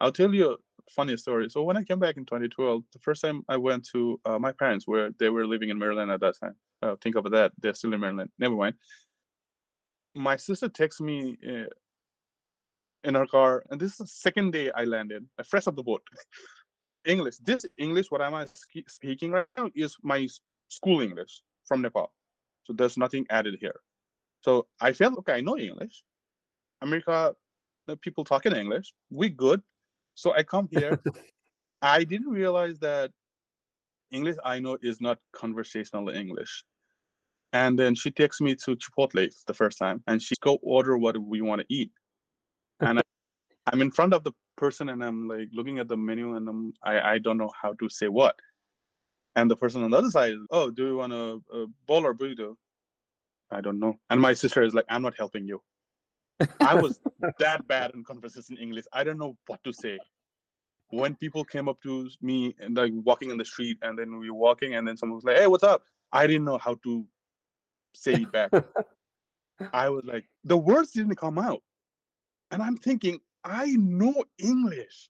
[0.00, 0.58] I'll tell you
[0.90, 1.48] funny story.
[1.50, 4.52] So when I came back in 2012, the first time I went to uh, my
[4.52, 6.54] parents, where they were living in Maryland at that time.
[6.82, 8.30] Uh, think of that, they're still in Maryland.
[8.38, 8.74] Never mind.
[10.14, 11.68] My sister texts me uh,
[13.04, 15.82] in her car, and this is the second day I landed, I fresh off the
[15.82, 16.02] boat.
[17.06, 17.36] English.
[17.38, 18.46] This English, what am I
[18.88, 20.28] speaking right now, is my
[20.68, 22.12] school English from Nepal.
[22.64, 23.80] So there's nothing added here.
[24.42, 25.34] So I felt okay.
[25.34, 26.02] I know English.
[26.82, 27.34] America,
[27.86, 28.92] the people talking English.
[29.10, 29.62] We good.
[30.16, 31.00] So I come here.
[31.80, 33.12] I didn't realize that
[34.10, 36.64] English I know is not conversational English.
[37.52, 41.16] And then she takes me to Chipotle the first time, and she go order what
[41.16, 41.92] we want to eat.
[42.80, 43.02] And I,
[43.72, 46.72] I'm in front of the person, and I'm like looking at the menu, and I'm
[46.82, 48.34] I, I don't know how to say what.
[49.36, 52.06] And the person on the other side, oh, do you want a, a uh, bowl
[52.06, 52.56] or burrito?
[53.50, 53.94] I don't know.
[54.10, 55.62] And my sister is like, I'm not helping you.
[56.60, 57.00] I was
[57.38, 58.84] that bad in conversation English.
[58.92, 59.98] I don't know what to say.
[60.90, 64.30] When people came up to me and like walking in the street, and then we
[64.30, 67.04] were walking, and then someone was like, "Hey, what's up?" I didn't know how to
[67.94, 68.50] say it back.
[69.72, 71.62] I was like, the words didn't come out,
[72.50, 75.08] and I'm thinking, I know English.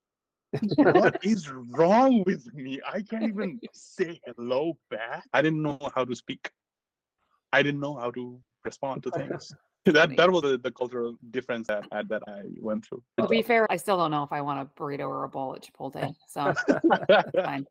[0.76, 2.80] what is wrong with me?
[2.86, 5.24] I can't even say hello back.
[5.32, 6.50] I didn't know how to speak.
[7.52, 9.54] I didn't know how to respond to things.
[9.92, 13.02] that that was the, the cultural difference that I- that I went through.
[13.18, 15.54] To be fair, I still don't know if I want a burrito or a bowl
[15.54, 16.14] at Chipotle.
[16.28, 16.52] So
[17.42, 17.66] fine.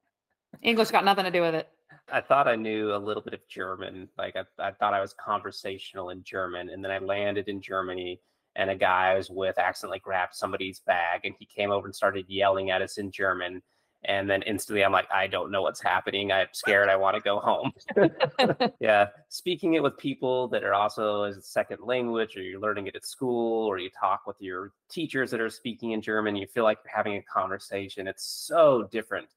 [0.61, 1.69] English got nothing to do with it.
[2.11, 4.07] I thought I knew a little bit of German.
[4.17, 8.21] Like I, I thought I was conversational in German, and then I landed in Germany,
[8.55, 11.95] and a guy I was with accidentally grabbed somebody's bag and he came over and
[11.95, 13.61] started yelling at us in German.
[14.07, 16.31] And then instantly I'm like, I don't know what's happening.
[16.31, 16.89] I'm scared.
[16.89, 17.71] I want to go home.
[18.79, 19.07] yeah.
[19.29, 22.95] Speaking it with people that are also as a second language, or you're learning it
[22.95, 26.63] at school, or you talk with your teachers that are speaking in German, you feel
[26.63, 28.07] like you're having a conversation.
[28.07, 29.27] It's so different.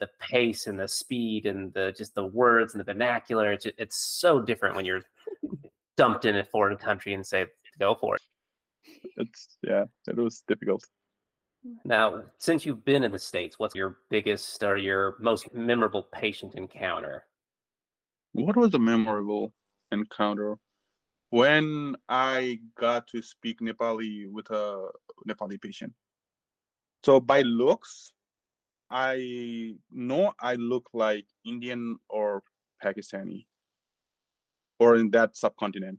[0.00, 3.52] The pace and the speed and the just the words and the vernacular.
[3.52, 5.02] It's, it's so different when you're
[5.96, 7.46] dumped in a foreign country and say,
[7.78, 8.22] go for it.
[9.16, 10.84] It's yeah, it was difficult.
[11.84, 16.54] Now, since you've been in the States, what's your biggest or your most memorable patient
[16.54, 17.24] encounter?
[18.32, 19.52] What was a memorable
[19.90, 20.58] encounter?
[21.30, 24.88] When I got to speak Nepali with a
[25.28, 25.92] Nepali patient.
[27.04, 28.12] So by looks,
[28.90, 32.42] I know I look like Indian or
[32.82, 33.46] Pakistani
[34.78, 35.98] or in that subcontinent.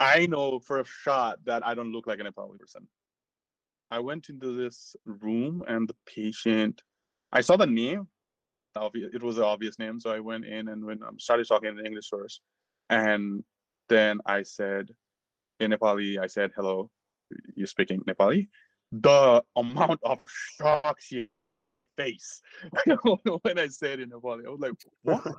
[0.00, 2.88] I know for a shot that I don't look like a Nepali person.
[3.92, 6.80] I went into this room and the patient,
[7.30, 8.08] I saw the name.
[8.94, 11.76] It was an obvious name, so I went in and when I um, started talking
[11.78, 12.40] in English first,
[12.88, 13.44] and
[13.90, 14.88] then I said
[15.60, 16.90] in Nepali, I said, "Hello,
[17.54, 18.48] You're speaking Nepali?"
[18.92, 20.20] The amount of
[20.56, 21.28] shock she
[21.98, 22.40] face
[23.42, 25.34] when I said in Nepali, I was like, "What?"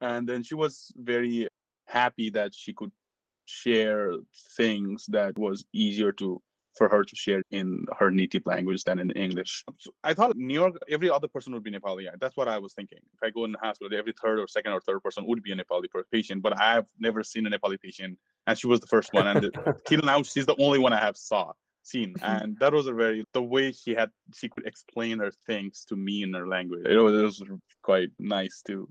[0.00, 1.48] and then she was very
[1.86, 2.92] happy that she could
[3.46, 4.12] share
[4.56, 6.40] things that was easier to
[6.76, 9.64] for her to share in her native language than in English.
[10.02, 12.08] I thought New York, every other person would be Nepali.
[12.20, 12.98] That's what I was thinking.
[13.14, 15.52] If I go in the hospital, every third or second or third person would be
[15.52, 19.12] a Nepali patient, but I've never seen a Nepali patient, and she was the first
[19.12, 19.26] one.
[19.26, 19.50] And
[19.86, 23.24] till now, she's the only one I have saw seen, and that was a very
[23.32, 26.86] the way she had she could explain her things to me in her language.
[26.86, 28.88] It was, it was quite nice to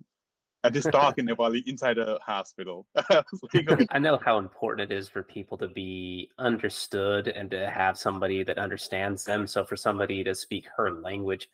[0.63, 2.86] at this talk in Nepali inside a hospital.
[3.89, 8.43] I know how important it is for people to be understood and to have somebody
[8.43, 9.47] that understands them.
[9.47, 11.50] So for somebody to speak her language,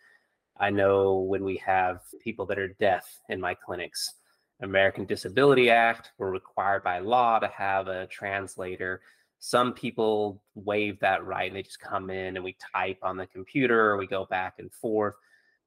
[0.59, 4.15] I know when we have people that are deaf in my clinics,
[4.61, 9.01] American Disability Act, we're required by law to have a translator.
[9.39, 13.27] Some people waive that right and they just come in and we type on the
[13.27, 15.13] computer, or we go back and forth.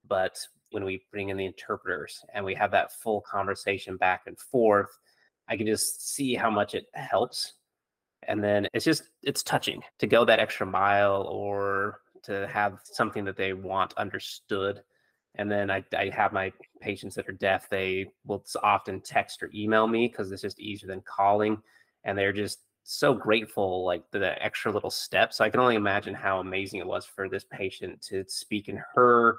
[0.09, 0.41] But
[0.71, 4.99] when we bring in the interpreters and we have that full conversation back and forth,
[5.49, 7.55] I can just see how much it helps.
[8.29, 13.25] And then it's just, it's touching to go that extra mile or to have something
[13.25, 14.83] that they want understood.
[15.37, 19.51] And then I, I have my patients that are deaf, they will often text or
[19.55, 21.59] email me because it's just easier than calling.
[22.05, 25.37] And they're just so grateful, like the extra little steps.
[25.37, 28.83] So I can only imagine how amazing it was for this patient to speak in
[28.95, 29.39] her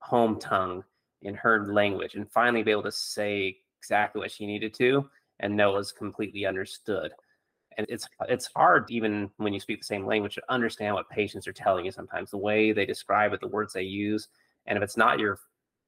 [0.00, 0.84] home tongue
[1.22, 5.08] in her language and finally be able to say exactly what she needed to
[5.40, 7.12] and know was completely understood.
[7.76, 11.46] And it's it's hard even when you speak the same language to understand what patients
[11.46, 14.28] are telling you sometimes, the way they describe it, the words they use.
[14.66, 15.38] And if it's not your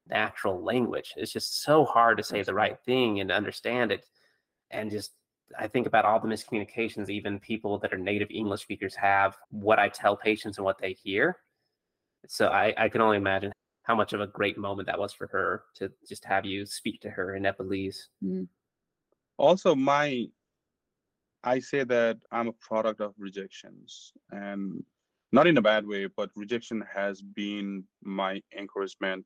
[0.08, 4.06] natural language, it's just so hard to say the right thing and to understand it.
[4.70, 5.12] And just
[5.58, 9.80] I think about all the miscommunications even people that are native English speakers have, what
[9.80, 11.38] I tell patients and what they hear.
[12.28, 13.52] So I, I can only imagine
[13.90, 17.00] how much of a great moment that was for her to just have you speak
[17.00, 18.08] to her in Nepalese.
[18.24, 18.44] Mm-hmm.
[19.36, 20.26] Also, my
[21.42, 24.84] I say that I'm a product of rejections and
[25.32, 29.24] not in a bad way, but rejection has been my encouragement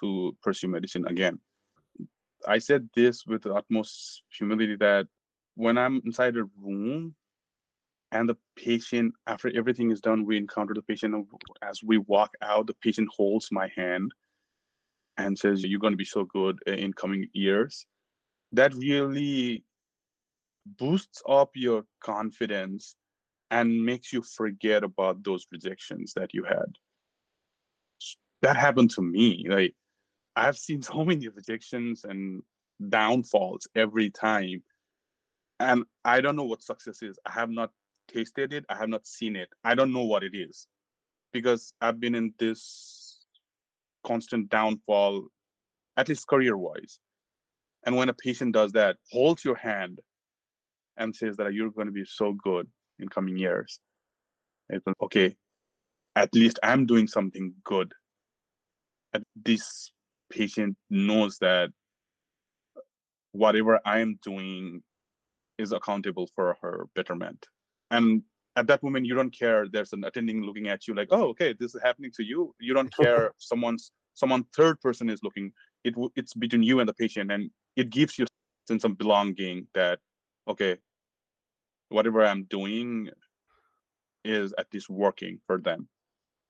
[0.00, 1.38] to pursue medicine again.
[2.46, 5.06] I said this with the utmost humility that
[5.54, 7.14] when I'm inside a room
[8.14, 11.26] and the patient after everything is done we encounter the patient
[11.62, 14.10] as we walk out the patient holds my hand
[15.16, 17.86] and says you're going to be so good in coming years.
[18.52, 19.64] That really
[20.66, 22.96] boosts up your confidence
[23.50, 26.72] and makes you forget about those rejections that you had.
[28.42, 29.74] That happened to me like
[30.36, 32.42] i've seen so many rejections and
[32.90, 34.62] downfalls every time
[35.60, 37.16] and i don't know what success is.
[37.24, 37.70] I have not
[38.14, 38.64] it.
[38.68, 39.48] I have not seen it.
[39.64, 40.66] I don't know what it is
[41.32, 43.18] because I've been in this
[44.06, 45.26] constant downfall,
[45.96, 46.98] at least career wise.
[47.84, 50.00] And when a patient does that, holds your hand
[50.96, 53.80] and says that you're going to be so good in coming years,
[54.68, 55.34] it's okay,
[56.16, 57.92] at least I'm doing something good.
[59.12, 59.90] And this
[60.30, 61.70] patient knows that
[63.32, 64.82] whatever I am doing
[65.58, 67.46] is accountable for her betterment
[67.90, 68.22] and
[68.56, 71.54] at that moment you don't care there's an attending looking at you like oh okay
[71.58, 75.52] this is happening to you you don't care someone's someone third person is looking
[75.84, 78.28] it it's between you and the patient and it gives you a
[78.68, 79.98] sense of belonging that
[80.48, 80.76] okay
[81.88, 83.10] whatever i'm doing
[84.24, 85.88] is at least working for them.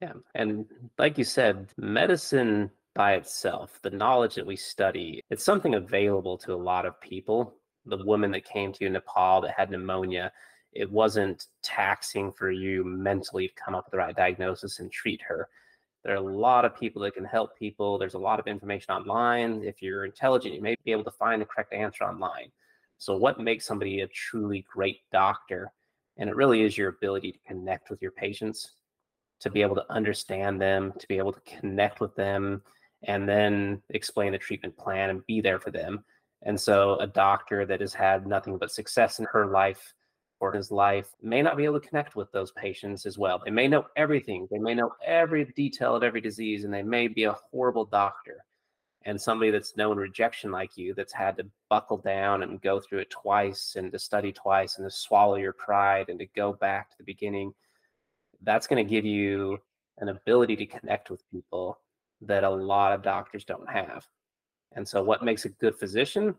[0.01, 0.13] Yeah.
[0.35, 0.67] And
[0.99, 6.55] like you said, medicine by itself, the knowledge that we study, it's something available to
[6.55, 7.55] a lot of people.
[7.87, 10.33] The woman that came to Nepal that had pneumonia,
[10.75, 15.23] it wasn't taxing for you mentally to come up with the right diagnosis and treat
[15.23, 15.49] her.
[16.03, 17.97] There are a lot of people that can help people.
[17.97, 19.63] There's a lot of information online.
[19.65, 22.51] If you're intelligent, you may be able to find the correct answer online.
[22.99, 25.73] So, what makes somebody a truly great doctor?
[26.17, 28.73] And it really is your ability to connect with your patients,
[29.41, 32.63] to be able to understand them, to be able to connect with them,
[33.05, 36.05] and then explain the treatment plan and be there for them.
[36.43, 39.95] And so, a doctor that has had nothing but success in her life
[40.41, 43.41] or his life may not be able to connect with those patients as well.
[43.45, 47.09] They may know everything, they may know every detail of every disease, and they may
[47.09, 48.45] be a horrible doctor.
[49.07, 53.01] And somebody that's known rejection like you, that's had to buckle down and go through
[53.01, 56.91] it twice and to study twice and to swallow your pride and to go back
[56.91, 57.53] to the beginning,
[58.43, 59.59] that's going to give you
[59.99, 61.79] an ability to connect with people
[62.23, 64.07] that a lot of doctors don't have.
[64.73, 66.35] And so, what makes a good physician?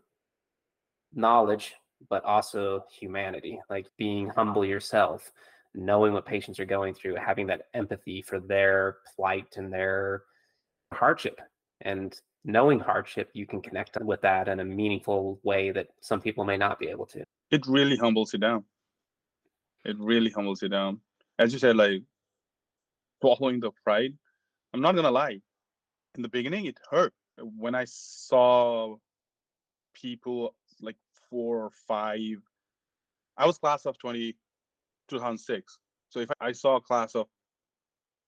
[1.14, 1.74] Knowledge,
[2.08, 5.30] but also humanity, like being humble yourself,
[5.74, 10.22] knowing what patients are going through, having that empathy for their plight and their
[10.92, 11.40] hardship.
[11.82, 16.44] And knowing hardship, you can connect with that in a meaningful way that some people
[16.44, 17.24] may not be able to.
[17.50, 18.64] It really humbles you down.
[19.84, 21.00] It really humbles you down.
[21.38, 22.02] As you said, like
[23.20, 24.14] swallowing the pride.
[24.72, 25.40] I'm not gonna lie.
[26.16, 28.96] In the beginning, it hurt when I saw
[29.94, 30.96] people like
[31.30, 32.38] four or five.
[33.36, 34.32] I was class of 20,
[35.08, 35.78] 2006.
[36.08, 37.26] So if I saw a class of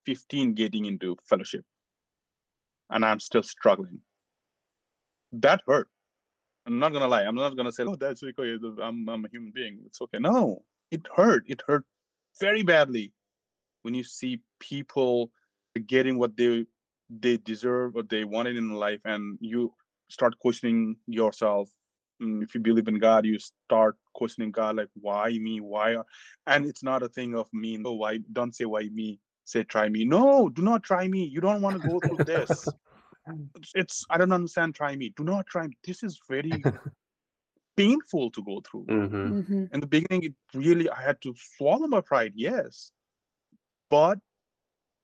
[0.05, 1.65] 15 getting into fellowship
[2.89, 3.99] and I'm still struggling,
[5.33, 5.87] that hurt.
[6.65, 7.23] I'm not gonna lie.
[7.23, 8.57] I'm not gonna say, "Oh, that's okay.
[8.81, 9.81] I'm I'm a human being.
[9.85, 11.43] It's okay." No, it hurt.
[11.47, 11.83] It hurt
[12.39, 13.11] very badly
[13.81, 15.31] when you see people
[15.87, 16.65] getting what they
[17.09, 19.73] they deserve, what they wanted in life, and you
[20.09, 21.69] start questioning yourself.
[22.21, 25.61] Mm, if you believe in God, you start questioning God, like, "Why me?
[25.61, 25.97] Why?"
[26.47, 27.77] And it's not a thing of me.
[27.77, 28.17] No, why?
[28.33, 29.19] Don't say why me.
[29.45, 30.05] Say try me.
[30.05, 31.23] No, do not try me.
[31.25, 32.73] You don't want to go through this
[33.75, 36.63] it's i don't understand try me do not try me this is very
[37.77, 39.31] painful to go through Mm-hmm.
[39.33, 39.73] Mhm.
[39.73, 42.91] in the beginning it really i had to swallow my pride yes
[43.89, 44.19] but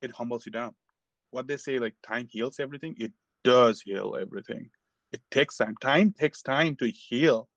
[0.02, 0.74] it humbles you down
[1.30, 3.12] what they say like time heals everything it
[3.44, 4.68] does heal everything
[5.12, 5.76] it takes time.
[5.80, 7.48] Time takes time to heal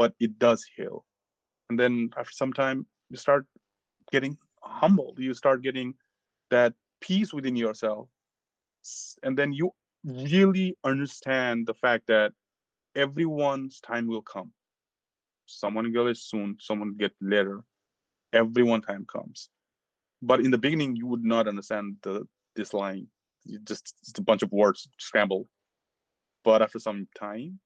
[0.00, 1.04] but it does heal.
[1.68, 3.44] And then after some time you start
[4.10, 5.18] getting humbled.
[5.18, 5.92] You start getting
[6.50, 6.72] that
[7.02, 8.08] peace within yourself.
[9.22, 9.72] And then you
[10.04, 12.32] really understand the fact that
[12.96, 14.52] everyone's time will come.
[15.44, 17.60] Someone will get it soon someone get later.
[18.32, 19.50] Everyone time comes.
[20.22, 22.26] But in the beginning you would not understand the
[22.56, 23.06] this line.
[23.44, 25.46] You just it's a bunch of words scrambled
[26.44, 27.58] but after some time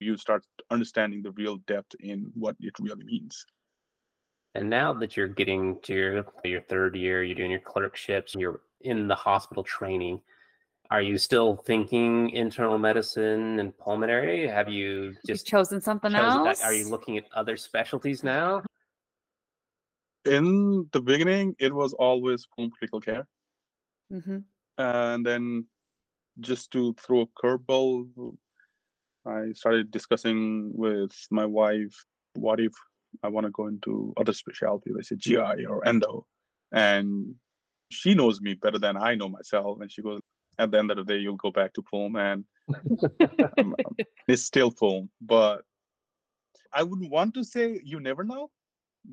[0.00, 3.46] you start understanding the real depth in what it really means
[4.54, 8.60] And now that you're getting to your your third year, you're doing your clerkships, you're
[8.82, 10.20] in the hospital training.
[10.90, 14.46] Are you still thinking internal medicine and pulmonary?
[14.46, 16.60] Have you You've just chosen something chosen else.
[16.60, 16.66] that?
[16.66, 18.62] Are you looking at other specialties now?
[20.24, 23.26] in the beginning it was always pulm critical care
[24.08, 24.38] hmm
[24.78, 25.66] and then
[26.40, 28.34] just to throw a curveball
[29.26, 31.94] i started discussing with my wife
[32.34, 32.72] what if
[33.22, 36.26] i want to go into other specialty let's say gi or endo?
[36.74, 37.34] And
[37.90, 40.20] she knows me better than i know myself and she goes
[40.58, 42.44] at the end of the day you'll go back to pulm and
[44.28, 45.62] it's still pulm but
[46.72, 48.50] i wouldn't want to say you never know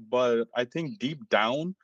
[0.10, 1.76] but i think deep down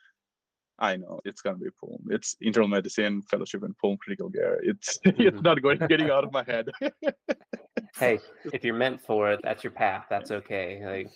[0.80, 2.04] I know it's gonna be pulm.
[2.10, 4.60] It's internal medicine, fellowship, and pulm critical care.
[4.62, 5.44] It's it's Mhm.
[5.44, 6.70] not going getting out of my head.
[7.98, 8.20] hey,
[8.54, 10.06] if you're meant for it, that's your path.
[10.10, 10.86] That's okay.
[10.86, 11.12] Like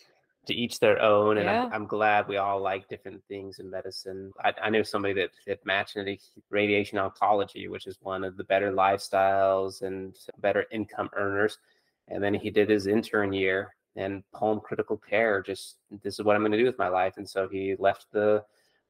[0.45, 1.37] to each their own.
[1.37, 1.65] And Yeah.
[1.65, 4.31] I'm, I'm glad we all like different things in medicine.
[4.43, 6.17] I, I knew somebody that that matched into
[6.49, 11.57] radiation oncology, which is one of the better lifestyles and better income earners.
[12.07, 15.41] And then he did his intern year and pulm critical care.
[15.43, 17.15] Just this is what I'm going to do with my life.
[17.17, 18.43] And so he left the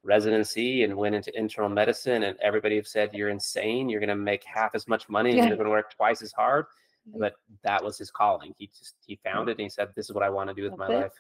[0.04, 2.24] residency and went into internal medicine.
[2.24, 3.90] And everybody have said, "You're insane.
[3.90, 5.38] You're going to make half as much money.
[5.40, 6.66] and You're going to work twice as hard."
[7.08, 7.20] Mhm.
[7.20, 8.54] but that was his calling.
[8.58, 10.64] He just he found it and he said, "This is what I want to do
[10.70, 11.00] with my it.
[11.02, 11.14] life."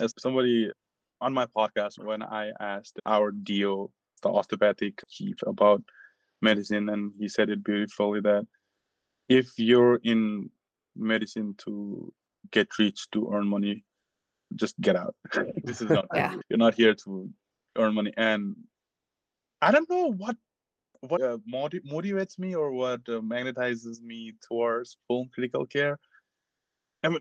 [0.00, 0.70] As somebody
[1.20, 3.90] on my podcast, when I asked our DO,
[4.22, 5.82] the osteopathic chief, about
[6.42, 8.46] medicine, and he said it beautifully that
[9.28, 10.50] if you're in
[10.96, 12.12] medicine to
[12.50, 13.84] get rich to earn money,
[14.56, 15.14] just get out.
[15.64, 16.36] this is not Yeah.
[16.48, 17.30] You're not here to
[17.76, 18.12] earn money.
[18.16, 18.56] And
[19.62, 20.36] I don't know what
[21.00, 25.98] what uh, motiv- motivates me or what uh, magnetizes me towards pulm critical care.
[27.02, 27.20] I mean,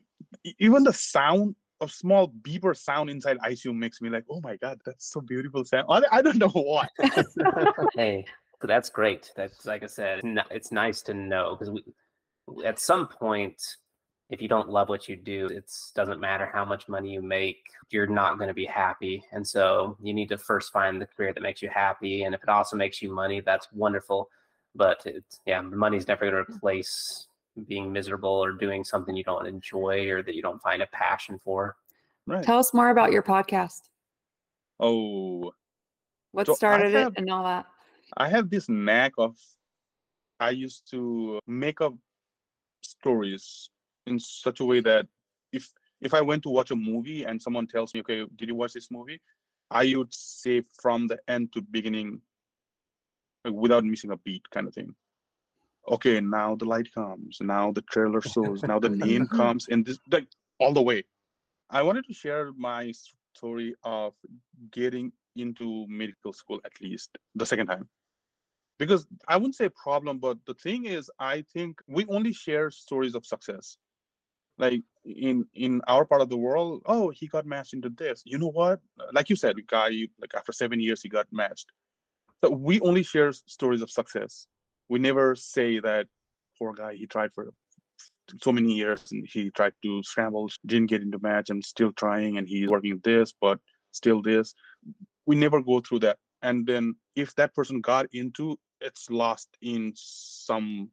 [0.60, 4.80] even the sound of small beeper sound inside ICU makes me like, oh my god,
[4.86, 5.88] that's so beautiful sound.
[5.90, 6.88] I, I don't know why.
[7.96, 8.26] hey,
[8.62, 9.32] so that's great.
[9.36, 11.84] That's like I said, it's nice to know because we,
[12.66, 13.62] at some point,
[14.34, 17.66] if you don't love what you do, it doesn't matter how much money you make,
[17.92, 19.24] you're not going to be happy.
[19.32, 22.24] And so you need to first find the career that makes you happy.
[22.24, 24.30] And if it also makes you money, that's wonderful.
[24.74, 26.56] But it's, yeah, money's never going to mm.
[26.56, 27.28] replace
[27.68, 31.40] being miserable or doing something you don't enjoy or that you don't find a passion
[31.44, 31.76] for.
[32.26, 32.44] Right.
[32.44, 33.82] Tell us more about your podcast.
[34.80, 35.54] Oh,
[36.32, 37.68] What So started have- it and all that?
[38.18, 39.36] I have this knack of
[40.40, 41.94] I used to make up
[42.82, 43.70] stories
[44.08, 45.08] in such a way that
[45.52, 48.56] if if I went to watch a movie and someone tells me, okay, did you
[48.56, 49.22] watch this movie?
[49.72, 52.22] I would say from the end to beginning
[53.46, 54.94] like, without missing a beat kind of thing.
[55.90, 59.98] Okay, now the light comes, now the trailer shows, now the name comes, and this
[60.12, 60.28] like
[60.60, 61.04] all the way.
[61.70, 62.94] I wanted to share my
[63.36, 64.14] story of
[64.72, 67.88] getting into medical school at least the second time
[68.78, 73.16] because i wouldn't say problem but the thing is i think we only share stories
[73.16, 73.78] of success
[74.58, 78.22] like in in our part of the world oh he got matched into this.
[78.26, 78.80] You know what?
[79.12, 79.90] Like you said the guy
[80.20, 81.68] like after seven years he got matched.
[82.44, 84.48] So we only share stories of success.
[84.90, 86.08] We never say that
[86.58, 87.50] poor guy he tried for
[88.42, 92.38] so many years and he tried to scramble didn't get into match and still trying
[92.38, 93.60] and he's working this but
[93.92, 94.54] still this.
[95.26, 96.18] We never go through that.
[96.42, 100.90] And then if that person got into it's lost in some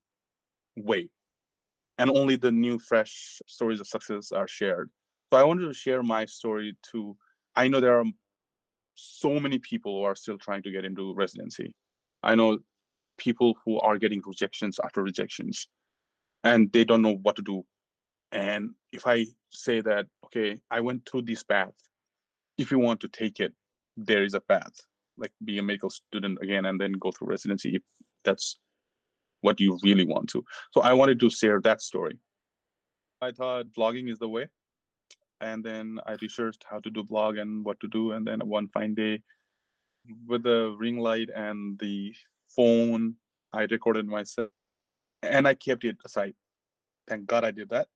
[0.77, 1.11] way
[2.01, 4.91] and only the new fresh stories of success are shared.
[5.31, 7.17] So i wanted to share my story too
[7.55, 8.09] i know there are
[8.97, 11.73] so many people who are still trying to get into residency.
[12.23, 12.59] I know
[13.17, 15.69] people who are getting rejections after rejections
[16.45, 17.65] and they don't know what to do.
[18.33, 21.79] And if i say that okay i went through this path
[22.63, 23.53] if you want to take it
[23.97, 24.77] there is a path.
[25.19, 27.83] Like be a medical student again and then go through residency if
[28.25, 28.57] that's
[29.41, 30.45] what you really want to.
[30.73, 32.19] So i wanted to share that story.
[33.23, 34.49] I thought vlogging is the way
[35.41, 38.69] and then i researched how to do vlog and what to do and then one
[38.69, 39.21] fine day
[40.27, 42.15] with the ring light and the
[42.49, 43.15] phone
[43.53, 44.49] i recorded myself
[45.23, 46.35] and i kept it aside.
[47.09, 47.89] Thank god i did that.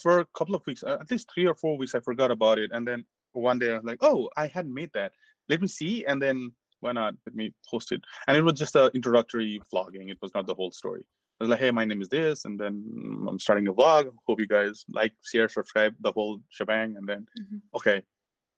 [0.00, 2.70] For a couple of weeks at least three or four weeks i forgot about it
[2.72, 5.12] and then one day i was like oh i hadn't made that.
[5.48, 7.14] Let me see and then why not?
[7.26, 8.02] Let me post it.
[8.26, 10.10] And it was just a introductory vlogging.
[10.10, 11.02] It was not the whole story.
[11.40, 12.82] I was like hey my name is this and then
[13.28, 14.10] i'm starting a vlog.
[14.26, 17.60] Hope you guys like share subscribe the whole shebang and then Mhm.
[17.76, 18.02] okay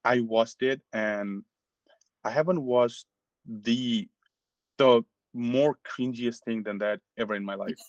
[0.04, 1.42] i watched it and
[2.24, 3.04] i haven't watched
[3.46, 4.08] the
[4.78, 5.02] the
[5.34, 7.82] more cringiest thing than that ever in my life.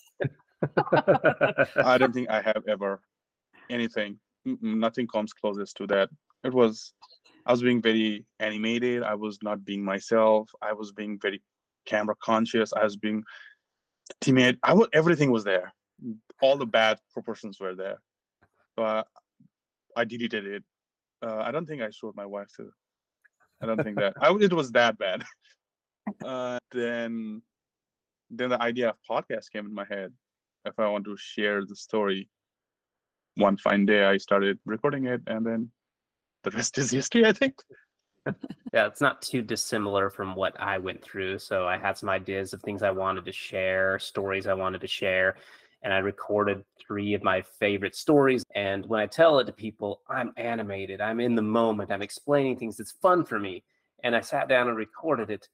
[1.92, 3.00] I don't think i have ever
[3.70, 4.18] anything.
[4.60, 6.08] Nothing comes closest to that.
[6.44, 6.92] It was
[7.46, 11.42] i was being very animated i was not being myself i was being very
[11.86, 13.22] camera conscious i was being
[14.20, 15.72] timid i was everything was there.
[16.40, 17.98] All the bad proportions were there.
[18.76, 19.02] So i,
[19.96, 20.64] I deleted it.
[21.24, 22.70] Uh, i don't think i showed my wife too.
[23.60, 25.24] I don't think that I, it was that bad.
[26.24, 27.40] Uh, then
[28.28, 30.12] then the idea of podcast came in my head.
[30.64, 32.28] If i want to share the story
[33.36, 35.70] one fine day i started recording it and then
[36.42, 37.54] the rest is history i think
[38.72, 41.38] Yeah, it's not too dissimilar from what I went through.
[41.40, 44.86] So I had some ideas of things I wanted to share, stories I wanted to
[44.86, 45.36] share,
[45.82, 48.44] and I recorded three of my favorite stories.
[48.54, 52.56] And when I tell it to people, I'm animated, I'm in the moment, I'm explaining
[52.58, 52.80] things.
[52.80, 53.62] It's fun for me.
[54.04, 55.48] And I sat down and recorded it.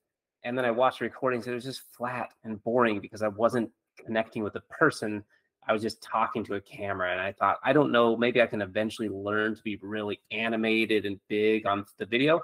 [0.44, 1.48] And then I watched the recordings.
[1.48, 3.70] It was just flat and boring because I wasn't
[4.04, 5.24] connecting with the person.
[5.68, 7.12] I was just talking to a camera.
[7.12, 11.04] And I thought, I don't know, maybe I can eventually learn to be really animated
[11.04, 12.40] and big on the video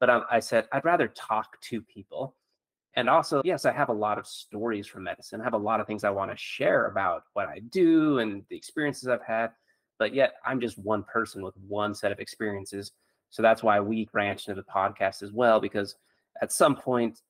[0.00, 2.34] but I, I said I'd rather talk to people.
[2.94, 5.40] And also, yes, I have a lot of stories from medicine.
[5.40, 8.44] I have a lot of things I want to share about what I do and
[8.48, 9.50] the experiences I've had.
[9.98, 12.92] But yet, I'm just one person with one set of experiences.
[13.30, 15.96] So that's why we branched into the podcast as well, because
[16.40, 17.20] at some point,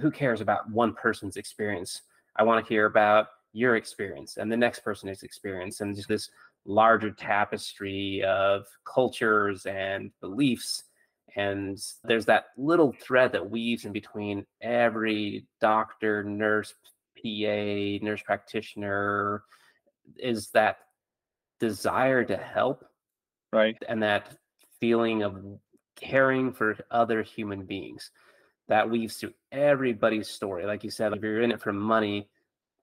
[0.00, 2.02] who cares about one person's experience?
[2.36, 6.30] I want to hear about your experience and the next person's experience and just this
[6.64, 10.84] larger tapestry of cultures and beliefs
[11.36, 16.74] and there's that little thread that weaves in between every doctor nurse
[17.16, 19.42] pa nurse practitioner
[20.18, 20.78] is that
[21.58, 22.84] desire to help
[23.52, 24.36] right and that
[24.80, 25.42] feeling of
[26.00, 28.10] caring for other human beings.
[28.68, 30.66] That weaves through everybody's story.
[30.66, 32.28] Like you said, if you're in it for money,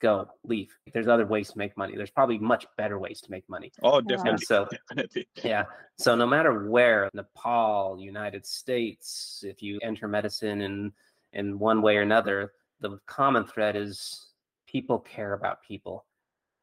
[0.06, 0.70] go leave.
[0.94, 1.96] There's other ways to make money.
[1.96, 3.72] There's probably much better ways to make money.
[3.82, 4.32] Oh, definitely.
[4.32, 5.28] And so, definitely.
[5.44, 5.64] yeah.
[5.98, 10.92] So no matter where, Nepal, United States, if you enter medicine in
[11.34, 14.28] in one way or another, the common thread is
[14.68, 16.06] people care about people.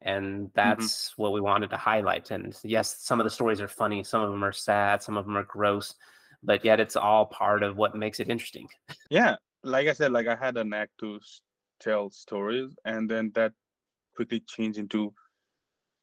[0.01, 0.47] And mm-hmm.
[0.55, 2.31] that's what we wanted to highlight.
[2.31, 5.25] And yes, some of the stories are funny, some of them are sad, some of
[5.25, 5.93] them are gross,
[6.41, 8.67] but yet it's all part of what makes it interesting.
[9.09, 11.39] yeah like i said like i had a knack to s-
[11.83, 13.51] tell stories and then that
[14.15, 15.13] quickly changed into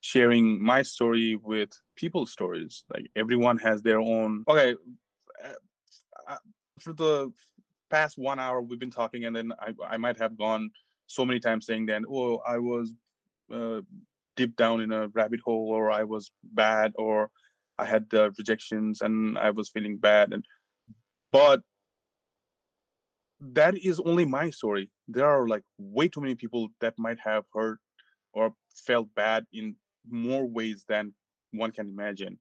[0.01, 2.85] sharing my story with people's stories.
[2.93, 4.75] Like everyone has their own okay
[5.45, 5.53] uh,
[6.29, 6.37] uh,
[6.81, 7.33] for the
[7.91, 10.71] past one hour we've been talking and then i, I might have gone
[11.07, 12.93] so many times saying then oh i was
[13.53, 13.81] uh,
[14.37, 17.31] deep down in a rabbit hole or i was bad or
[17.79, 20.45] i had uh, rejections and i was feeling bad and
[21.33, 21.61] but
[23.41, 24.91] that is only my story.
[25.09, 27.79] There are like way too many people that might have hurt
[28.33, 28.55] or
[28.87, 29.77] felt bad in
[30.09, 31.15] more ways than
[31.53, 32.39] one can imagine.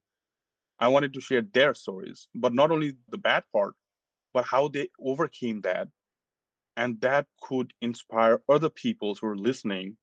[0.79, 3.73] I wanted to share their stories, but not only the bad part,
[4.33, 5.87] but how they overcame that.
[6.77, 9.97] And that could inspire other people who are listening.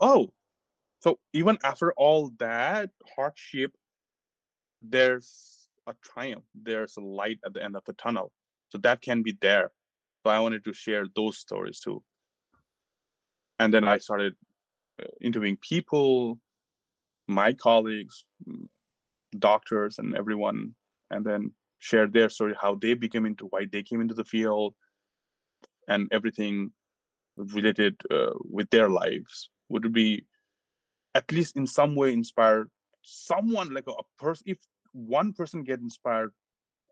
[0.00, 0.32] Oh,
[1.00, 3.72] so even after all that hardship,
[4.80, 8.32] there's a triumph, there's a light at the end of the tunnel.
[8.70, 9.70] So that can be there.
[10.22, 12.02] So I wanted to share those stories too.
[13.58, 14.34] And then I started
[15.00, 16.38] uh, interviewing people,
[17.26, 18.24] my colleagues,
[19.38, 20.74] doctors, and everyone,
[21.10, 24.74] and then share their story, how they became into why they came into the field,
[25.88, 26.72] and everything
[27.36, 29.50] related uh, with their lives.
[29.68, 30.24] Would it be
[31.14, 32.68] at least in some way inspire
[33.02, 34.44] someone like a, a person?
[34.46, 34.58] If
[34.92, 36.32] one person get inspired,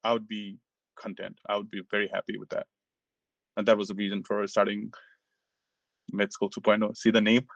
[0.03, 0.59] I would be
[0.97, 1.39] content.
[1.49, 2.67] I would be very happy with that
[3.61, 4.91] and that was the reason for starting
[6.13, 7.47] med school 2.0 see the name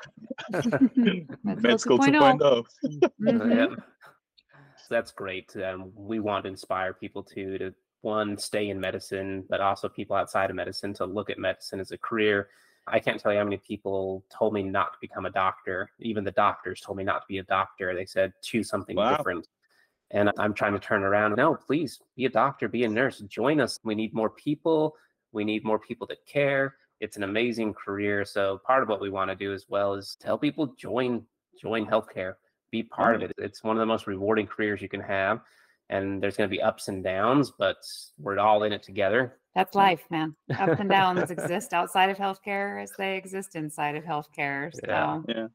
[1.66, 2.64] med school 2.0
[3.20, 3.56] Mhm.
[3.56, 3.66] Yeah.
[4.76, 5.56] So that's great.
[5.56, 10.14] Um, we want to inspire people to to one stay in medicine, but also people
[10.14, 12.48] outside of medicine to look at medicine as a career.
[12.86, 15.88] I can't tell you how many people told me not to become a doctor.
[16.00, 17.94] Even the doctors told me not to be a doctor.
[17.94, 19.16] They said choose something Wow.
[19.16, 19.48] different.
[20.10, 21.36] And I'm trying to turn around.
[21.36, 23.80] No, please be a doctor, be a nurse, join us.
[23.84, 24.96] We need more people.
[25.34, 26.76] We need more people that care.
[27.00, 28.24] It's an amazing career.
[28.24, 31.24] So part of what we want to do as well is tell people join
[31.60, 32.34] join healthcare
[32.74, 33.32] be part of it.
[33.38, 35.40] It's one of the most rewarding careers you can have.
[35.90, 37.76] And there's going to be ups and downs, but
[38.18, 39.38] we're all in it together.
[39.54, 40.34] That's life, man.
[40.58, 44.74] Ups and downs exist outside of healthcare as they exist inside of healthcare.
[44.74, 45.20] So Yeah.
[45.28, 45.46] yeah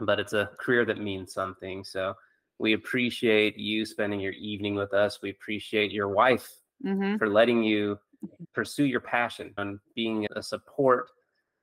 [0.00, 1.82] But it's a career that means something.
[1.82, 2.14] So
[2.60, 5.20] we appreciate you spending your evening with us.
[5.20, 6.48] We appreciate your wife
[6.84, 7.18] mhm.
[7.18, 7.98] for letting you
[8.54, 11.08] pursue your passion and being a support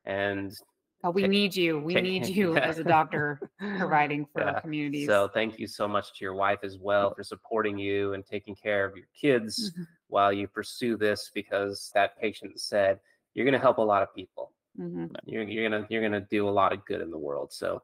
[0.05, 0.53] and
[1.01, 1.29] Oh, we Okay.
[1.29, 1.79] need you.
[1.79, 2.01] We Okay.
[2.01, 3.39] need you as a doctor
[3.77, 4.51] providing for Yeah.
[4.53, 5.05] our communities.
[5.07, 8.53] So thank you so much to your wife as well for supporting you and taking
[8.55, 9.87] care of your kids Mhm.
[10.07, 12.99] while you pursue this because that patient said
[13.33, 14.51] you're going to help a lot of people.
[14.77, 15.15] Mhm.
[15.25, 17.53] You're, you're gonna you're gonna do a lot of good in the world.
[17.53, 17.81] So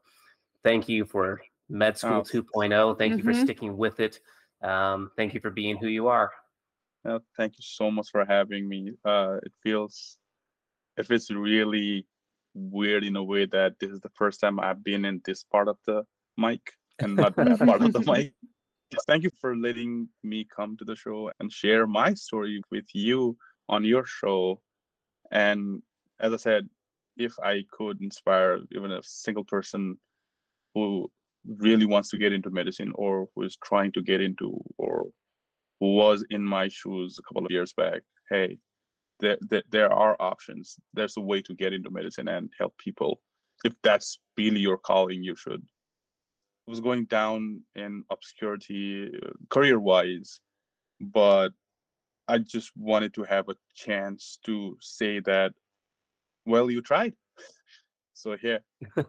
[0.64, 2.24] thank you for Med School Oh.
[2.24, 2.98] 2.0.
[2.98, 3.44] Thank you for Mhm.
[3.44, 4.20] sticking with it.
[4.62, 6.32] Um, thank you for being who you are.
[7.08, 8.92] Uh, thank you so much for having me.
[9.06, 10.18] Uh it feels
[10.98, 12.06] it feels really
[12.54, 15.68] weird in a way that this is the first time i've been in this part
[15.68, 16.02] of the
[16.38, 16.62] mic
[17.00, 18.34] and not that part of the mic.
[18.94, 22.86] Just thank you for letting me come to the show and share my story with
[22.94, 23.36] you
[23.68, 24.62] on your show.
[25.32, 25.82] And
[26.20, 26.70] as i said
[27.18, 29.98] if i could inspire even a single person
[30.74, 31.10] who
[31.46, 35.06] really wants to get into medicine or who is trying to get into or
[35.80, 38.58] who was in my shoes a couple of years back hey
[39.20, 43.20] there, there, there are options there's a way to get into medicine and help people
[43.64, 45.64] if that's really your calling you should
[46.68, 50.40] I was going down in obscurity uh, career wise
[51.00, 51.50] but
[52.28, 55.54] i just wanted to have a chance to say that
[56.46, 57.14] well you tried
[58.14, 58.60] so here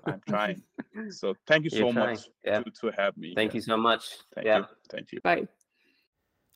[0.07, 0.63] i'm trying
[1.11, 2.61] so thank you so trying, much yeah.
[2.61, 3.59] to, to have me Thank here.
[3.59, 4.17] you so much.
[4.35, 4.59] thank yeah.
[4.59, 5.47] you thank you Bye.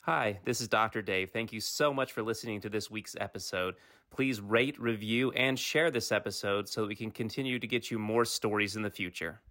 [0.04, 1.02] Hi, this is Dr.
[1.02, 1.30] Dave.
[1.30, 3.74] Thank you so much for listening to this week's episode.
[4.10, 7.98] Please rate, review, and share this episode so that we can continue to get you
[7.98, 9.42] more stories in the future.